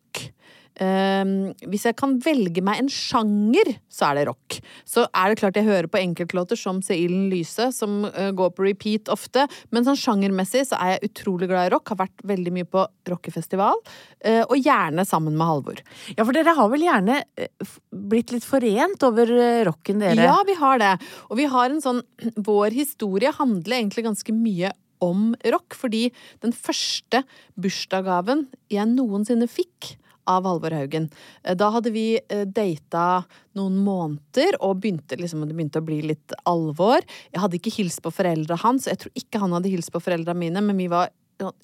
[0.76, 1.24] Eh,
[1.72, 4.58] hvis jeg kan velge meg en sjanger, så er det rock.
[4.88, 8.52] Så er det klart jeg hører på enkeltlåter som Se ilden lyse, som uh, går
[8.54, 9.46] på repeat ofte.
[9.74, 11.94] Men sånn sjangermessig så er jeg utrolig glad i rock.
[11.94, 13.80] Har vært veldig mye på rockefestival.
[14.20, 15.82] Uh, og gjerne sammen med Halvor.
[16.14, 19.32] Ja, for dere har vel gjerne eh, blitt litt forent over
[19.68, 20.28] rocken, dere?
[20.28, 20.96] Ja, vi har det.
[21.30, 22.04] Og vi har en sånn
[22.50, 26.10] Vår historie handler egentlig ganske mye om rock, fordi
[26.44, 27.24] den første
[27.60, 29.96] bursdagsgaven jeg noensinne fikk
[30.28, 31.10] av Halvor Haugen.
[31.44, 36.02] eh, Da hadde vi eh, data noen måneder, og begynte liksom, det begynte å bli
[36.14, 37.06] litt alvor.
[37.32, 40.36] Jeg hadde ikke hilst på foreldra hans, jeg tror ikke han hadde hilst på foreldra
[40.38, 41.14] mine, men vi var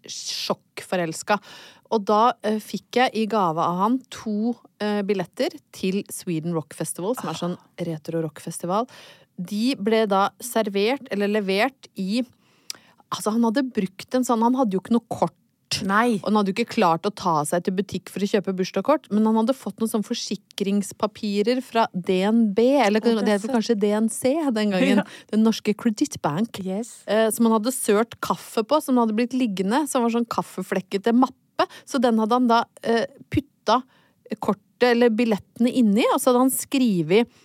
[0.08, 1.38] sjokkforelska.
[1.92, 6.76] Og da uh, fikk jeg i gave av han to uh, billetter til Sweden Rock
[6.78, 8.88] Festival, som er sånn retro-rockfestival.
[9.40, 12.24] De ble da servert, eller levert, i
[13.12, 15.36] Altså, han hadde brukt en sånn Han hadde jo ikke noe kort.
[15.88, 16.20] Nei.
[16.20, 19.10] Og han hadde jo ikke klart å ta seg til butikk for å kjøpe bursdagskort,
[19.14, 24.22] men han hadde fått noen sånn forsikringspapirer fra DNB, eller det det het kanskje DNC
[24.56, 25.04] den gangen.
[25.32, 26.62] Den norske kredittbank.
[26.66, 27.02] Yes.
[27.08, 29.86] Eh, som han hadde sølt kaffe på, som hadde blitt liggende.
[29.92, 31.68] Som var sånn kaffeflekkete mappe.
[31.86, 33.82] Så den hadde han da eh, putta
[34.40, 37.40] kortet eller billettene inni, og så hadde han skrevet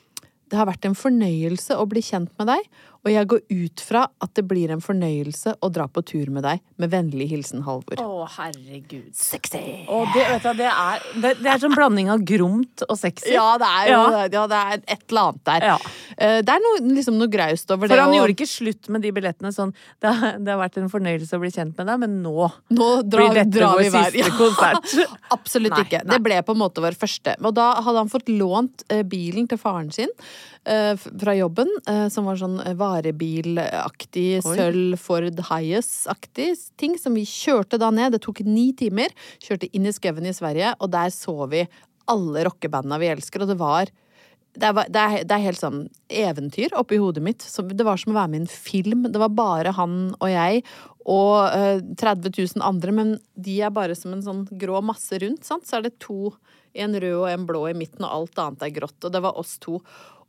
[0.46, 2.68] det har vært en fornøyelse å bli kjent med deg,
[3.06, 6.42] og jeg går ut fra at det blir en fornøyelse å dra på tur med
[6.42, 6.58] deg.
[6.82, 8.00] Med vennlig hilsen Halvor.
[8.02, 9.12] Å, herregud.
[9.14, 9.60] Sexy!
[9.86, 13.30] Og det, vet du, det er, det, det er sånn blanding av gromt og sexy.
[13.36, 14.24] Ja, det er jo Ja.
[14.26, 15.68] ja, det er et eller annet der.
[15.70, 15.76] Ja.
[16.16, 17.94] Uh, Det er noe, liksom noe graust over det.
[17.94, 20.80] For han og- gjorde ikke slutt med de billettene sånn det har, det har vært
[20.82, 23.88] en fornøyelse å bli kjent med deg, men nå Nå drar, blir dette drar vår
[23.94, 24.92] siste konsert.
[25.38, 26.02] Absolutt Nei, ikke.
[26.04, 26.16] nei.
[26.18, 27.36] Det ble på en måte vår første.
[27.46, 30.10] Og da hadde han fått lånt uh, bilen til faren sin
[30.66, 37.26] uh, fra jobben, eh, som var sånn eh, varebilaktig, sølv Ford Highas-aktig ting, som vi
[37.28, 38.16] kjørte da ned.
[38.16, 39.14] Det tok ni timer.
[39.42, 41.66] Kjørte inn i skauen i Sverige, og der så vi
[42.10, 43.92] alle rockebanda vi elsker, og det var
[44.56, 47.44] det er, det, er, det er helt sånn eventyr oppi hodet mitt.
[47.44, 49.02] Det var som å være med i en film.
[49.12, 50.62] Det var bare han og jeg
[51.06, 55.44] og eh, 30 000 andre, men de er bare som en sånn grå masse rundt.
[55.46, 55.68] Sant?
[55.68, 56.32] Så er det to,
[56.76, 58.98] en rød og en blå i midten, og alt annet er grått.
[59.04, 59.78] Og det var oss to.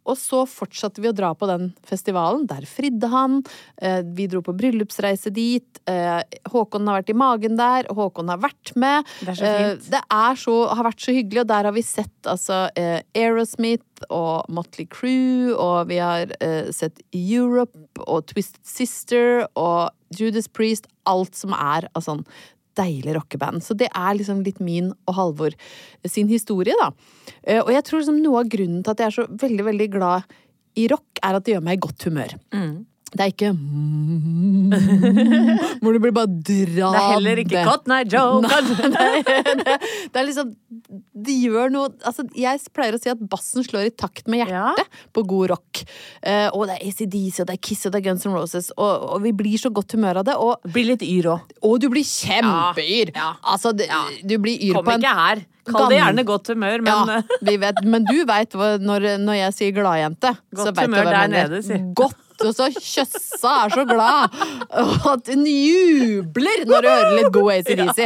[0.08, 2.46] Og så fortsatte vi å dra på den festivalen.
[2.48, 3.42] Der fridde han.
[3.82, 5.80] Eh, Vi dro på bryllupsreise dit.
[5.86, 7.84] Eh, Håkon har vært i magen der.
[7.92, 9.06] Håkon har vært med.
[9.22, 9.90] Det er så Eh, fint.
[9.92, 13.84] Det er så, har vært så hyggelig, og der har vi sett altså eh, Aerosmith
[14.10, 20.88] og Motley Crue, og vi har eh, sett Europe og Twisted Sister og Judas Priest.
[21.06, 22.26] Alt som er av sånn
[22.78, 23.64] deilig rockeband.
[23.66, 25.56] Så det er liksom litt min og Halvor
[26.08, 26.92] sin historie, da.
[27.44, 29.90] Eh, Og jeg tror liksom noe av grunnen til at jeg er så veldig, veldig
[29.98, 30.38] glad
[30.78, 32.38] i rock, er at det gjør meg i godt humør.
[33.14, 33.52] Det er ikke
[35.82, 38.42] Hvor du blir bare dratt Det er heller ikke Cotton Eye Joe.
[40.08, 40.48] Det, er liksom
[41.28, 44.86] De gjør noe Altså, jeg pleier å si at bassen slår i takt med hjertet
[45.16, 45.74] på god rock.
[46.22, 48.68] Uh, og det er ACDC, og det er Kiss, og det er Guns N' Roses,
[48.76, 50.36] og, og vi blir så godt humør av det.
[50.42, 51.40] Og, Blir litt yr òg.
[51.66, 53.08] og du blir kjempeyr!
[53.16, 53.30] Ja, ja.
[53.54, 55.38] Altså, du blir yr Kom på en ikke her.
[55.68, 59.56] Kall det gjerne godt humør, men ja, vi vet, men du veit når, når jeg
[59.58, 60.32] sier gladjente.
[60.54, 61.80] så Godt du humør hva der nede, si.
[61.98, 64.36] Godt, og så Kjøssa er så glad!
[64.78, 68.02] Og at hun jubler når du hører litt god ACDC.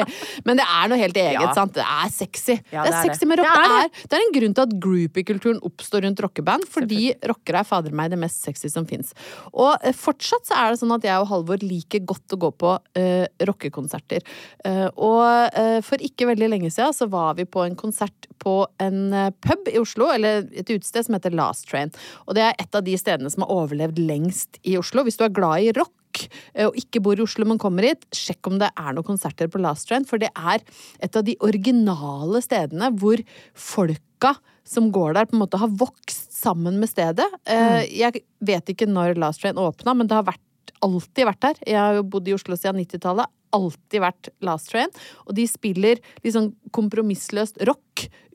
[0.48, 1.54] Men det er noe helt eget, Ja.
[1.58, 1.74] sant?
[1.76, 2.56] Det er sexy.
[2.72, 3.52] Ja, det er det er sexy med rock.
[3.52, 7.02] Det Det er er, det er en grunn til at groupie-kulturen oppstår rundt rockeband, fordi
[7.28, 9.14] rockere er fader meg det mest sexy som fins.
[9.54, 12.52] Og eh, fortsatt så er det sånn at jeg og Halvor liker godt å gå
[12.62, 14.24] på uh, rockekonserter.
[14.66, 18.66] Uh, og uh, for ikke veldig lenge siden så var vi på en konsert på
[18.82, 19.12] en
[19.46, 21.92] pub i Oslo, eller et utested som heter Last Train.
[22.26, 24.21] Og det er et av de stedene som har overlevd lengst
[24.68, 25.06] i Oslo.
[25.08, 28.06] Hvis du er glad i rock eh, og ikke bor i Oslo, men kommer hit,
[28.16, 30.64] sjekk om det er noen konserter på Last Train, for det er
[31.02, 33.22] et av de originale stedene hvor
[33.58, 34.36] folka
[34.72, 37.26] som går der, på en måte har vokst sammen med stedet.
[37.50, 40.40] Eh, Jeg vet ikke når Last Train åpna, men det har vært,
[40.82, 41.58] alltid vært der.
[41.68, 43.30] Jeg har jo bodd i Oslo siden 90-tallet.
[43.54, 44.90] Alltid vært Last Train.
[45.28, 47.91] Og de spiller liksom kompromissløst rock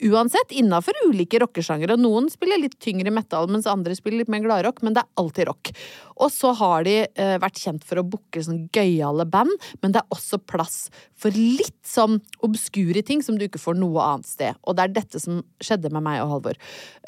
[0.07, 1.97] uansett, innafor ulike rockesjangere.
[1.99, 5.49] Noen spiller litt tyngre metal, mens andre spiller litt mer gladrock, men det er alltid
[5.49, 5.71] rock.
[6.17, 10.01] Og så har de eh, vært kjent for å booke sånn gøyale band, men det
[10.01, 14.57] er også plass for litt sånn obskure ting som du ikke får noe annet sted.
[14.65, 16.59] Og det er dette som skjedde med meg og Halvor.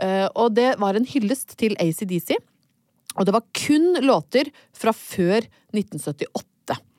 [0.01, 2.35] Eh, og det var en hyllest til ACDC.
[3.17, 5.43] Og det var kun låter fra før
[5.73, 6.45] 1978.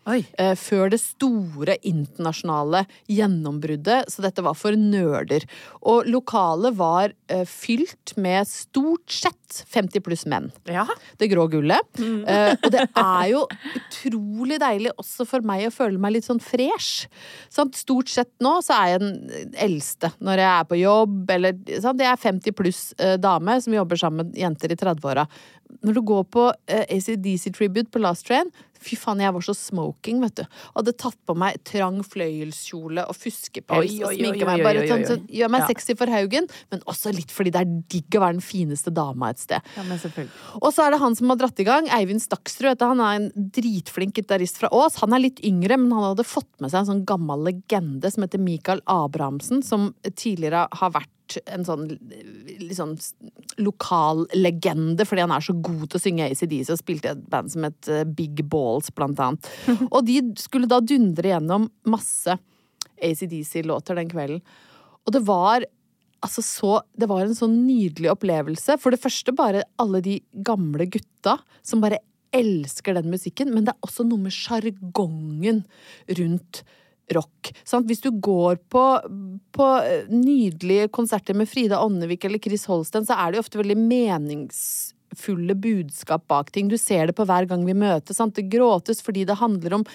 [0.09, 5.45] Eh, før det store internasjonale gjennombruddet, så dette var for nerder.
[5.87, 9.37] Og lokalet var eh, fylt med stort sett
[9.71, 10.49] 50 pluss menn.
[10.71, 10.87] Ja.
[11.19, 11.87] Det grå gullet.
[12.01, 13.45] Eh, og det er jo
[13.77, 17.07] utrolig deilig også for meg å føle meg litt sånn fresh.
[17.53, 17.79] Sant?
[17.79, 22.01] Stort sett nå så er jeg den eldste når jeg er på jobb, eller sant?
[22.01, 25.27] Jeg er 50 pluss eh, dame som jobber sammen med jenter i 30-åra.
[25.87, 28.51] Når du går på ACDC Tribute på Last Train
[28.81, 30.45] Fy faen, jeg var så smoking, vet du.
[30.77, 34.65] Hadde tatt på meg trang fløyelskjole og fuskepels og sminka meg.
[34.65, 35.67] Bare sånn, så gjør meg Ja.
[35.69, 39.31] sexy for haugen, men også litt fordi det er digg å være den fineste dama
[39.31, 39.61] et sted.
[39.77, 39.83] ja.
[40.63, 42.81] Og så er det han som har dratt i gang, Eivind Staksrud.
[42.81, 44.97] Han er en dritflink gitarist fra Ås.
[45.01, 48.23] Han er litt yngre, men han hadde fått med seg en sånn gammel legende som
[48.25, 51.09] heter Michael Abrahamsen, som tidligere har vært
[51.47, 51.87] en sånn
[52.77, 52.95] sånn
[53.61, 57.27] lokal legende fordi han er så god til å synge ACDC og spilte i et
[57.33, 59.51] band som het eh, Big Balls, blant annet.
[59.95, 62.37] Og de skulle da dundre gjennom masse
[63.01, 64.43] ACDC-låter den kvelden.
[65.07, 65.67] Og det var
[66.21, 68.77] altså så Det var en sånn nydelig opplevelse.
[68.81, 72.03] For det første bare alle de gamle gutta som bare
[72.37, 75.65] elsker den musikken, men det er også noe med sjargongen
[76.19, 76.61] rundt
[77.17, 77.53] rock.
[77.65, 77.89] Sant?
[77.91, 78.85] Hvis du går på,
[79.57, 83.61] på eh, nydelige konserter med Frida Åndevik eller Chris Holsten, så er det jo ofte
[83.61, 86.71] veldig meningsfulle budskap bak ting.
[86.71, 88.19] Du ser det på hver gang vi møtes.
[88.21, 88.37] Sant?
[88.39, 89.87] Det gråtes fordi det handler om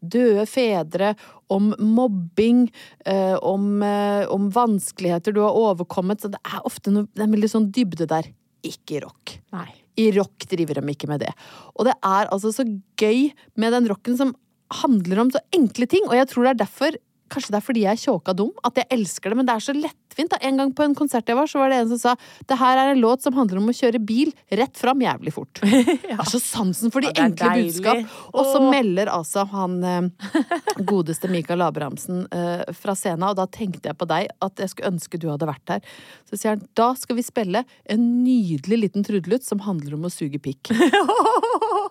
[0.00, 1.14] døde fedre,
[1.52, 2.70] om mobbing,
[3.04, 6.20] eh, om, eh, om vanskeligheter du har overkommet.
[6.20, 8.30] Så det er ofte noe, det er en veldig sånn dybde der.
[8.64, 9.38] Ikke i rock.
[9.52, 9.68] Nei.
[9.98, 11.32] I rock driver de ikke med det.
[11.76, 12.64] Og det er altså så
[13.00, 14.34] gøy med den rocken som
[14.82, 17.82] handler om så enkle ting, og jeg tror det er derfor Kanskje det er fordi
[17.84, 20.32] jeg er tjåka dum, at jeg elsker det, men det er så lettvint.
[20.32, 20.38] da.
[20.48, 22.14] En gang på en konsert jeg var, så var det en som sa
[22.50, 25.60] det her er en låt som handler om å kjøre bil rett fram jævlig fort.
[26.10, 26.16] ja.
[26.16, 27.76] Altså sansen for de Ja, enkle deilig.
[27.76, 28.16] budskap.
[28.34, 30.34] Og så melder altså han eh,
[30.90, 34.90] godeste Mikael Abrahamsen eh, fra scenen, og da tenkte jeg på deg, at jeg skulle
[34.90, 35.86] ønske du hadde vært her.
[36.26, 40.10] Så sier han da skal vi spille en nydelig liten trudelutt som handler om å
[40.10, 40.74] suge pikk.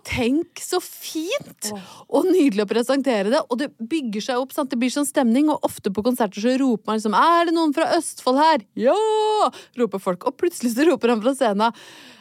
[0.09, 1.69] Tenk så fint!
[2.09, 3.41] Og nydelig å presentere det.
[3.47, 4.53] Og det bygger seg opp.
[4.55, 4.71] Sant?
[4.71, 7.73] Det blir sånn stemning, og ofte på konserter så roper man liksom 'Er det noen
[7.75, 10.25] fra Østfold her?' 'Ja!' roper folk.
[10.25, 11.73] Og plutselig så roper han fra scenen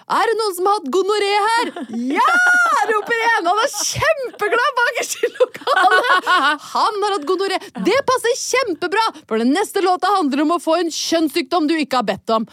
[0.08, 1.72] 'Er det noen som har hatt gonoré her?'
[2.12, 3.50] 'Ja!' roper en.
[3.50, 6.24] Han er kjempeglad bakerst i lokalet.
[6.72, 7.58] Han har hatt gonoré.
[7.84, 12.00] Det passer kjempebra, for den neste låta handler om å få en kjønnssykdom du ikke
[12.02, 12.46] har bedt om.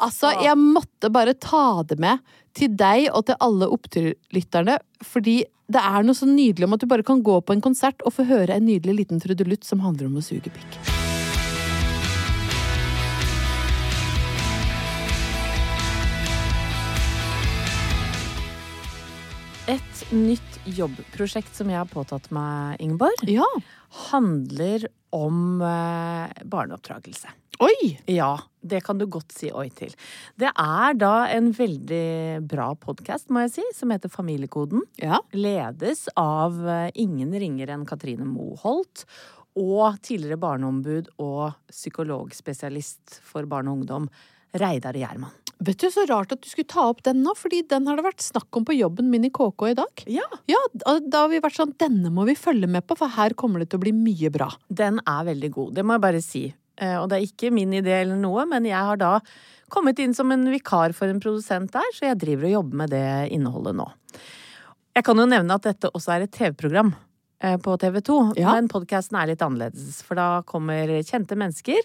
[0.00, 2.20] Altså, jeg måtte bare ta det med
[2.56, 6.88] til deg og til alle oppturlytterne, fordi det er noe så nydelig om at du
[6.90, 10.10] bare kan gå på en konsert og få høre en nydelig liten trudelutt som handler
[10.10, 10.80] om å suge pikk.
[19.70, 23.46] Et nytt jobbprosjekt som jeg har påtatt meg, Ingeborg, Ja.
[24.10, 27.32] handler om eh, barneoppdragelse.
[27.60, 27.98] Oi!
[28.08, 29.92] Ja, det kan du godt si oi til.
[30.40, 34.86] Det er da en veldig bra podkast, må jeg si, som heter Familiekoden.
[35.02, 35.20] Ja.
[35.36, 39.04] Ledes av eh, ingen ringere enn Katrine Moholt.
[39.60, 44.08] Og tidligere barneombud og psykologspesialist for barn og ungdom,
[44.56, 45.34] Reidar Gjerman.
[45.60, 48.04] Vet du, Så rart at du skulle ta opp den nå, fordi den har det
[48.06, 50.04] vært snakk om på jobben min i KK i dag.
[50.08, 50.24] Ja.
[50.48, 53.60] Ja, Da har vi vært sånn Denne må vi følge med på, for her kommer
[53.60, 54.48] det til å bli mye bra.
[54.72, 56.44] Den er veldig god, det må jeg bare si.
[56.80, 59.20] Eh, Og det er ikke min idé eller noe, men jeg har da
[59.70, 62.90] kommet inn som en vikar for en produsent der, så jeg driver og jobber med
[62.90, 63.86] det innholdet nå.
[64.96, 66.94] Jeg kan jo nevne at dette også er et TV-program
[67.44, 68.54] eh, på TV 2, Ja.
[68.56, 71.78] men podkasten er litt annerledes, for da kommer kjente mennesker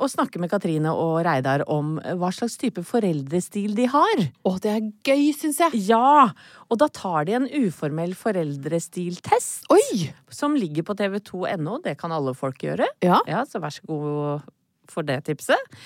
[0.00, 4.22] og snakke med Katrine og Reidar om hva slags type foreldrestil de har.
[4.46, 5.82] Å, det er gøy, syns jeg.
[5.90, 6.30] Ja!
[6.70, 9.68] Og da tar de en uformell foreldrestiltest.
[9.74, 10.08] Oi!
[10.32, 11.80] Som ligger på tv2.no.
[11.84, 12.88] Det kan alle folk gjøre.
[13.04, 13.20] Ja.
[13.30, 14.48] Ja, så vær så god
[14.90, 15.78] for det tipset.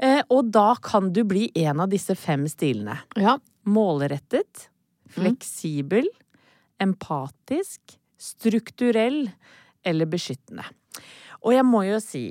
[0.00, 2.96] Eh, og da kan du bli en av disse fem stilene.
[3.20, 3.36] Ja.
[3.68, 4.68] Målrettet,
[5.12, 6.08] fleksibel,
[6.80, 9.26] empatisk, strukturell
[9.84, 10.64] eller beskyttende.
[11.44, 12.24] Og jeg må jo si,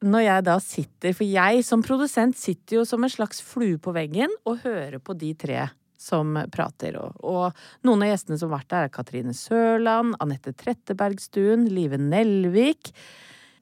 [0.00, 3.92] når jeg da sitter, for jeg som produsent sitter jo som en slags flue på
[3.96, 5.66] veggen og hører på de tre
[6.00, 6.96] som prater.
[6.96, 12.00] Og, og noen av gjestene som har vært der, er Katrine Sørland, Anette Trettebergstuen, Live
[12.00, 12.94] Nelvik.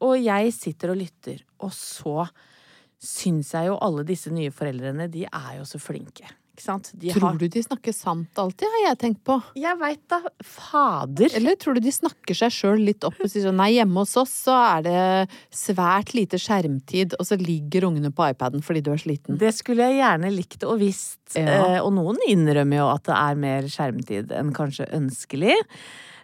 [0.07, 2.29] Og jeg sitter og lytter, og så
[3.03, 6.31] syns jeg jo alle disse nye foreldrene, de er jo så flinke.
[7.15, 9.39] Tror du de snakker sant alltid, har jeg tenkt på.
[9.59, 11.33] Jeg veit da fader.
[11.39, 14.17] Eller tror du de snakker seg sjøl litt opp og sier sånn nei, hjemme hos
[14.21, 15.05] oss så er det
[15.55, 19.39] svært lite skjermtid, og så ligger ungene på iPaden fordi du er sliten.
[19.41, 21.21] Det skulle jeg gjerne likt og visst.
[21.37, 21.77] Ja.
[21.77, 25.57] Eh, og noen innrømmer jo at det er mer skjermtid enn kanskje ønskelig.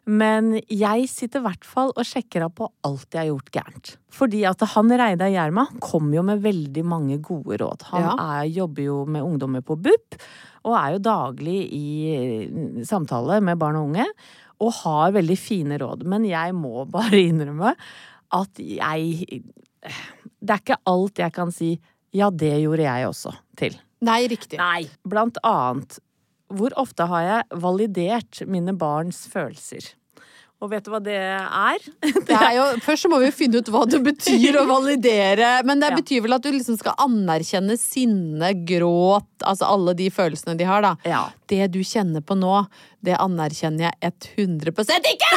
[0.06, 3.92] Men jeg sitter i hvert fall og sjekker av på alt jeg har gjort gærent.
[4.12, 7.86] Fordi at han Reidar Gjerma kommer jo med veldig mange gode råd.
[7.92, 8.14] Han Ja.
[8.42, 10.18] er, jobber jo med ungdommer på BUP,
[10.64, 14.04] og er jo daglig i eh, samtale med barn og unge.
[14.60, 16.04] Og har veldig fine råd.
[16.04, 17.74] Men jeg må bare innrømme
[18.34, 19.42] at jeg
[20.44, 21.80] Det er ikke alt jeg kan si
[22.14, 23.74] 'ja, det gjorde jeg også' til.
[24.04, 24.58] Nei, riktig.
[24.58, 24.84] Nei.
[25.06, 25.98] Blant annet,
[26.56, 29.92] hvor ofte har jeg validert mine barns følelser?
[30.62, 31.82] Og vet du hva det er?
[32.28, 35.48] Det er jo, først så må vi finne ut hva det betyr å validere.
[35.68, 35.96] Men det Ja.
[35.98, 40.80] betyr vel at du liksom skal anerkjenne sinne, gråt, altså alle de følelsene de har,
[40.86, 40.94] da.
[41.04, 41.24] Ja.
[41.52, 42.62] Det du kjenner på nå,
[43.04, 45.32] det anerkjenner jeg 100% ikke!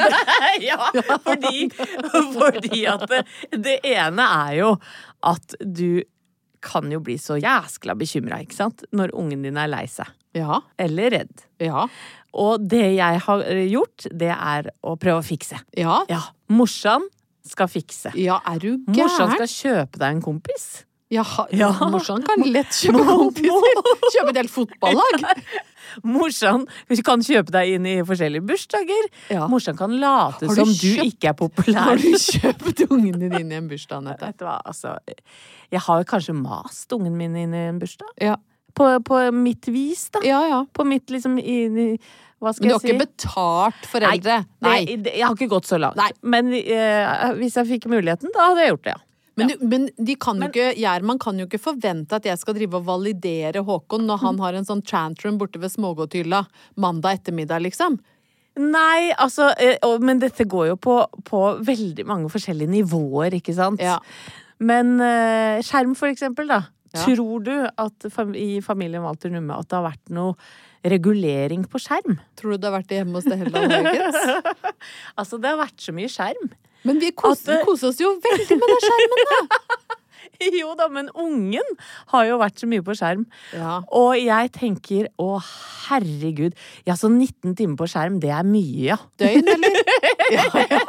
[0.70, 0.80] ja,
[1.28, 1.68] fordi,
[2.34, 3.22] fordi at det,
[3.68, 4.74] det ene er jo
[5.30, 6.00] at du
[6.66, 10.08] kan jo bli så jæskla bekymra, ikke sant, når ungen din er lei seg.
[10.36, 10.60] Ja.
[10.78, 11.44] Eller redd.
[11.64, 11.86] Ja.
[12.36, 15.58] Og det jeg har eh, gjort, det er å prøve å fikse.
[15.80, 16.02] Ja.
[16.12, 16.20] Ja.
[16.52, 17.06] Morsan
[17.46, 18.10] skal fikse.
[18.18, 20.66] Ja, er du Morsan skal kjøpe deg en kompis.
[21.14, 21.22] Ja,
[21.54, 21.68] Ja.
[21.86, 23.76] Morsan kan lett kjøpe kompiser.
[24.10, 25.22] Kjøpe et helt fotballag.
[26.04, 26.64] Morsan
[27.06, 29.06] kan kjøpe deg inn i forskjellige bursdager.
[29.32, 29.46] Ja.
[29.50, 31.86] Morsan kan late du som du kjøpt- ikke er populær.
[31.92, 34.32] Har du kjøpt ungen din inn i en bursdag, Anette?
[34.66, 34.96] Altså
[35.72, 38.10] Jeg har kanskje mast ungen min inn i en bursdag.
[38.20, 38.34] Ja.
[38.76, 40.20] På, på mitt vis, da.
[40.26, 40.60] ja, ja.
[40.76, 41.98] På mitt liksom i, i-
[42.44, 42.92] Hva skal Men du har jeg si?
[42.92, 44.34] ikke betalt foreldre?
[44.66, 44.78] Nei.
[44.84, 45.96] Det, det, jeg har ikke gått så langt.
[45.96, 46.10] Nei.
[46.22, 49.02] Men eh, hvis jeg fikk muligheten, da hadde jeg gjort det, ja.
[49.36, 52.38] Men, du- men de kan jo Men- ikke, Gjerman kan jo ikke forvente at jeg
[52.40, 56.44] skal drive og validere Håkon når han har en sånn tantrum borte ved smågodthylla
[56.76, 57.98] mandag ettermiddag, liksom.
[58.56, 60.94] Nei, altså eh, Men dette går jo på,
[61.28, 63.80] på veldig mange forskjellige nivåer, ikke sant?
[63.84, 63.98] Ja.
[64.60, 66.62] Men eh, skjerm, for eksempel, da.
[66.96, 67.02] Ja.
[67.04, 68.06] Tror du at
[68.40, 70.34] i familien Walter Numme at det har vært noe
[70.86, 72.18] regulering på skjerm?
[72.38, 74.56] Tror du det har vært det hjemme hos det hele Haugens?
[75.18, 76.50] Altså, det har vært så mye skjerm.
[76.86, 79.40] Men vi koser, At vi koser oss jo veldig med den skjermen, da!
[80.60, 81.74] Jo da, men ungen
[82.12, 83.24] har jo vært så mye på skjerm.
[83.56, 83.78] Ja.
[83.96, 85.36] Og jeg tenker å
[85.86, 86.56] herregud,
[86.88, 88.96] ja så 19 timer på skjerm, det er mye, ja.
[89.20, 89.76] Døgn, eller?
[90.34, 90.80] Ja, ja.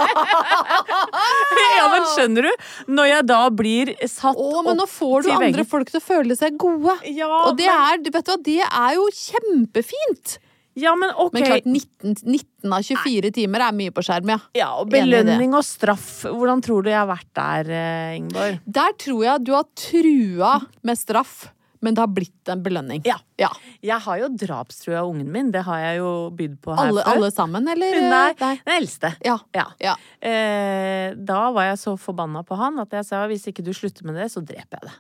[1.78, 2.66] Ja, men skjønner du?
[2.98, 5.70] Når jeg da blir satt Å, men nå får du andre veggen.
[5.70, 6.98] folk til å føle seg gode.
[7.14, 10.38] Ja, Og det men, er, vet du hva, det er jo kjempefint!
[10.78, 11.42] Ja, men okay.
[11.42, 14.40] Men klart, 19, 19 av 24 timer er mye på skjerm, ja.
[14.58, 16.10] ja, og belønning og straff.
[16.30, 18.60] Hvordan tror du jeg har vært der, eh, Ingeborg?
[18.80, 20.52] Der tror jeg du har trua
[20.86, 21.48] med straff,
[21.82, 23.02] men det har blitt en belønning.
[23.10, 23.18] Ja.
[23.38, 23.50] Ja.
[23.86, 25.52] Jeg har jo drapstrua ungen min.
[25.54, 27.12] Det har jeg jo bydd på her Alle, før.
[27.16, 28.00] alle sammen, eller?
[28.02, 28.54] Nei, Nei.
[28.66, 29.12] den eldste.
[29.26, 29.38] Ja.
[29.54, 29.68] Ja.
[29.84, 29.94] Ja.
[30.26, 34.08] Eh, da var jeg så forbanna på han at jeg sa hvis ikke du slutter
[34.10, 34.98] med det, så dreper jeg deg.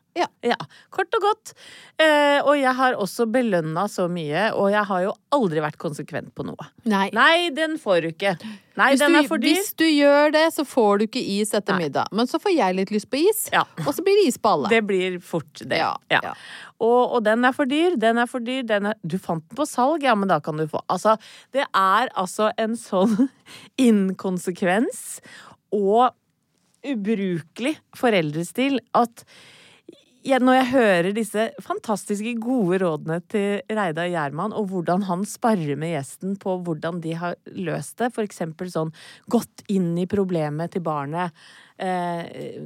[0.47, 0.55] Ja.
[0.93, 1.53] Kort og godt.
[1.99, 6.31] Eh, og jeg har også belønna så mye, og jeg har jo aldri vært konsekvent
[6.37, 6.69] på noe.
[6.87, 7.09] Nei.
[7.17, 8.35] Nei, den får du ikke.
[8.77, 9.55] Nei, Hvis den er for dyr.
[9.57, 11.87] hvis du gjør det, så får du ikke is etter Nei.
[11.87, 12.11] middag.
[12.13, 14.69] Men så får jeg litt lyst på is, og så blir det is på alle.
[14.69, 15.79] Det blir fort det.
[15.81, 16.35] Ja, ja.
[16.83, 19.57] Og, og den er for dyr, den er for dyr, den er Du fant den
[19.57, 21.17] på salg, ja, men da kan du få Altså,
[21.55, 23.29] det er altså en sånn
[23.89, 25.19] inkonsekvens
[25.73, 26.13] og
[26.87, 29.25] ubrukelig foreldrestil at
[30.27, 35.79] ja, når jeg hører disse fantastiske gode rådene til Reidar Gjerman, og hvordan han sparrer
[35.79, 38.91] med gjesten på hvordan de har løst det, eksempel sånn
[39.31, 41.31] gått inn i problemet til barnet,
[41.79, 42.59] eh,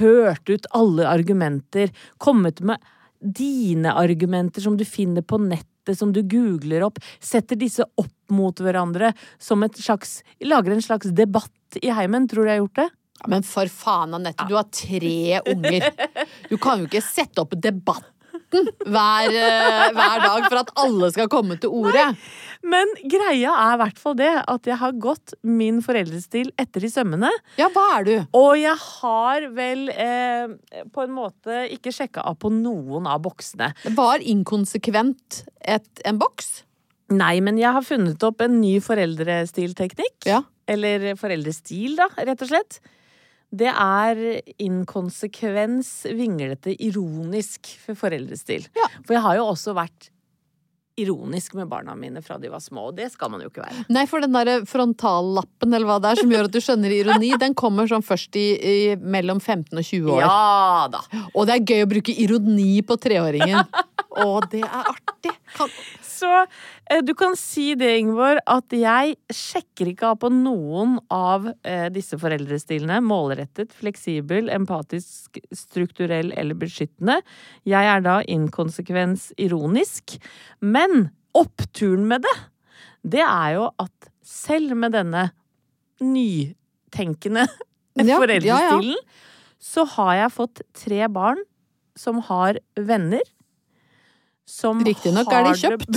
[0.00, 2.82] hørt ut alle argumenter, kommet med
[3.20, 8.58] dine argumenter som du finner på nettet, som du googler opp, setter disse opp mot
[8.60, 12.26] hverandre som et slags Lager en slags debatt i heimen.
[12.28, 12.88] Tror du jeg har gjort det?
[13.32, 15.86] Men for faen, Anette, du har tre unger.
[16.50, 17.56] Du kan jo ikke sette opp
[18.56, 22.16] debatten hver, eh, hver dag for at alle skal komme til orde.
[22.66, 26.90] Men greia er i hvert fall det at jeg har gått min foreldrestil etter i
[26.90, 27.30] sømmene.
[27.60, 28.14] Ja, hva er du?
[28.36, 30.56] Og jeg har vel eh,
[30.92, 33.72] på en måte ikke sjekka av på noen av boksene.
[33.96, 36.62] Var inkonsekvent et, en boks?
[37.14, 40.26] Nei, men jeg har funnet opp en ny foreldrestilteknikk.
[40.26, 40.42] Ja.
[40.66, 42.80] Eller foreldrestil, da, rett og slett.
[43.56, 44.20] Det er
[44.62, 48.68] inkonsekvens, vinglete, ironisk for foreldrestil.
[48.76, 48.90] Ja.
[49.06, 50.10] For jeg har jo også vært
[50.96, 53.84] ironisk med barna mine fra de var små, og det skal man jo ikke være.
[53.92, 57.34] Nei, for den der frontallappen eller hva det er som gjør at du skjønner ironi,
[57.40, 60.24] den kommer sånn først i, i mellom 15 og 20 år.
[60.24, 61.02] Ja da!
[61.34, 63.60] Og det er gøy å bruke ironi på treåringen.
[64.16, 65.34] Å, det er artig!
[65.52, 65.72] Kan...
[66.16, 71.50] Så eh, du kan si det, Ingeborg, at jeg sjekker ikke av på noen av
[71.66, 73.02] eh, disse foreldrestilene.
[73.04, 77.20] Målrettet, fleksibel, empatisk, strukturell eller beskyttende.
[77.68, 80.16] Jeg er da inkonsekvens ironisk.
[80.64, 82.36] Men oppturen med det,
[83.06, 85.28] det er jo at selv med denne
[86.02, 87.46] nytenkende
[87.96, 88.98] Ja, foreldrestilen,
[89.62, 91.38] så har jeg fått tre barn
[91.96, 93.24] som har venner.
[94.46, 95.88] Som Riktignok er de kjøpt.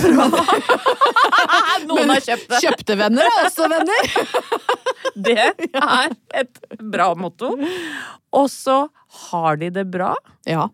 [1.88, 2.58] Noen har kjøpt det.
[2.64, 4.10] Kjøpte venner er også venner!
[5.26, 6.60] Det er et
[6.92, 7.54] bra motto.
[8.36, 8.82] Og så
[9.26, 10.12] har de det bra,
[10.46, 10.68] Ja.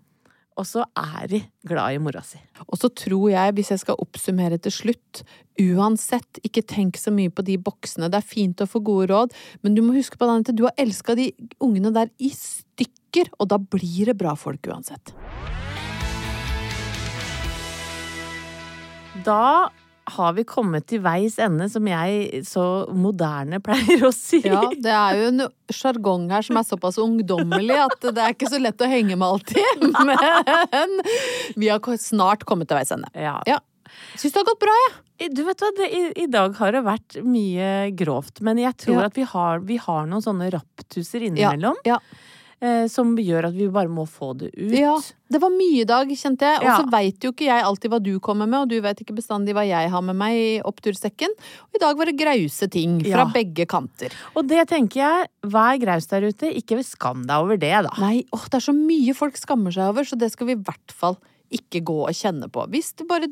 [0.57, 2.39] og så er de glad i mora si.
[2.67, 5.23] Og så tror jeg, hvis jeg skal oppsummere til slutt,
[5.61, 8.11] uansett, ikke tenk så mye på de boksene.
[8.13, 10.77] Det er fint å få gode råd, men du må huske på at du har
[10.81, 15.15] elska de ungene der i stykker, og da blir det bra folk uansett.
[19.27, 19.69] Da
[20.17, 22.63] har vi kommet til veis ende, som jeg så
[22.95, 24.39] moderne pleier å si.
[24.47, 25.43] Ja, det er jo en
[25.75, 29.27] sjargong her som er såpass ungdommelig at det er ikke så lett å henge med
[29.27, 29.83] alltid.
[30.07, 31.01] Men
[31.59, 33.11] vi har snart kommet til veis ende.
[33.19, 33.41] Ja.
[33.51, 33.59] Ja.
[34.15, 34.95] Syns det har gått bra, jeg.
[34.95, 35.03] Ja.
[35.33, 38.99] Du vet hva, det, i, I dag har det vært mye grovt, men jeg tror
[39.01, 39.07] Ja.
[39.11, 41.79] at vi har, vi har noen sånne raptuser innimellom.
[41.89, 41.97] Ja.
[41.97, 42.27] Eh,
[42.89, 44.73] som gjør at vi bare må få det ut.
[44.73, 44.95] Ja,
[45.29, 46.59] det var mye i dag, kjente jeg.
[46.63, 46.77] Og Ja.
[46.81, 49.53] så veit jo ikke jeg alltid hva du kommer med, og du vet ikke bestandig
[49.55, 51.29] hva jeg har med meg i opptursekken.
[51.69, 53.31] Og i dag var det grause ting fra Ja.
[53.33, 54.11] begge kanter.
[54.35, 57.91] Og det tenker jeg, vær graus der ute, ikke skam deg over det, da.
[58.01, 60.63] Nei, åh, det er så mye folk skammer seg over, så det skal vi i
[60.65, 61.19] hvert fall
[61.53, 62.67] ikke gå og kjenne på.
[62.71, 63.29] Hvis du bare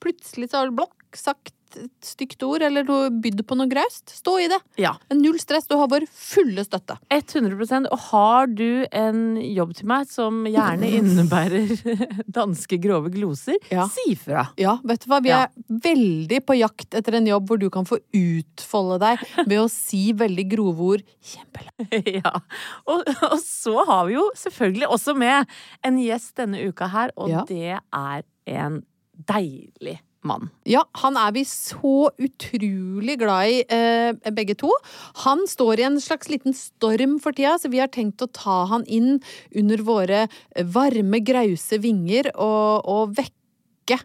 [0.00, 4.34] plutselig så har blokk sagt et stygt ord, eller noe bydd på noe graust, stå
[4.44, 4.58] i det.
[4.80, 4.94] Ja.
[5.14, 6.98] Null stress, du har vår fulle støtte.
[7.12, 11.72] 100% Og har du en jobb til meg som gjerne innebærer
[12.38, 13.86] danske grove gloser, Ja.
[13.88, 14.48] si fra.
[14.60, 15.42] Ja, vet du hva, vi Ja.
[15.46, 19.68] er veldig på jakt etter en jobb hvor du kan få utfolde deg ved å
[19.72, 21.02] si veldig grove ord.
[21.22, 22.06] Kjempelangt.
[22.20, 22.34] ja.
[22.86, 25.46] Og, og så har vi jo selvfølgelig også med
[25.86, 27.44] en gjest denne uka her, og Ja.
[27.48, 28.82] det er en
[29.28, 30.50] deilig mann.
[30.68, 34.70] Ja, han er vi så utrolig glad i, eh, begge to.
[35.24, 38.66] Han står i en slags liten storm for tida, så vi har tenkt å ta
[38.66, 39.20] han inn
[39.54, 43.98] under våre varme, grause vinger og, og vekke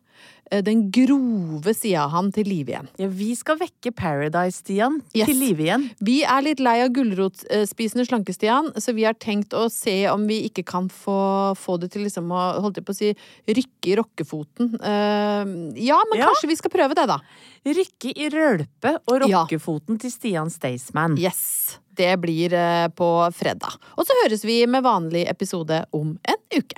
[0.63, 2.87] den grove sida av han til live igjen.
[3.01, 5.27] Ja, vi skal vekke Paradise-Stian Yes.
[5.29, 5.89] til live igjen.
[6.03, 10.43] Vi er litt lei av gulrotspisende slankestian, så vi har tenkt å se om vi
[10.49, 13.13] ikke kan få, få det til liksom å holdt jeg på å si,
[13.47, 14.73] rykke i rockefoten.
[14.79, 16.27] Uh, ja, men Ja.
[16.31, 17.19] kanskje vi skal prøve det, da.
[17.67, 19.45] Rykke i rølpe og Ja.
[19.47, 21.17] til Stian Staysman.
[21.17, 21.79] Yes.
[21.97, 23.73] Det blir eh, på fredag.
[23.97, 26.77] Og så høres vi med vanlig episode om en uke.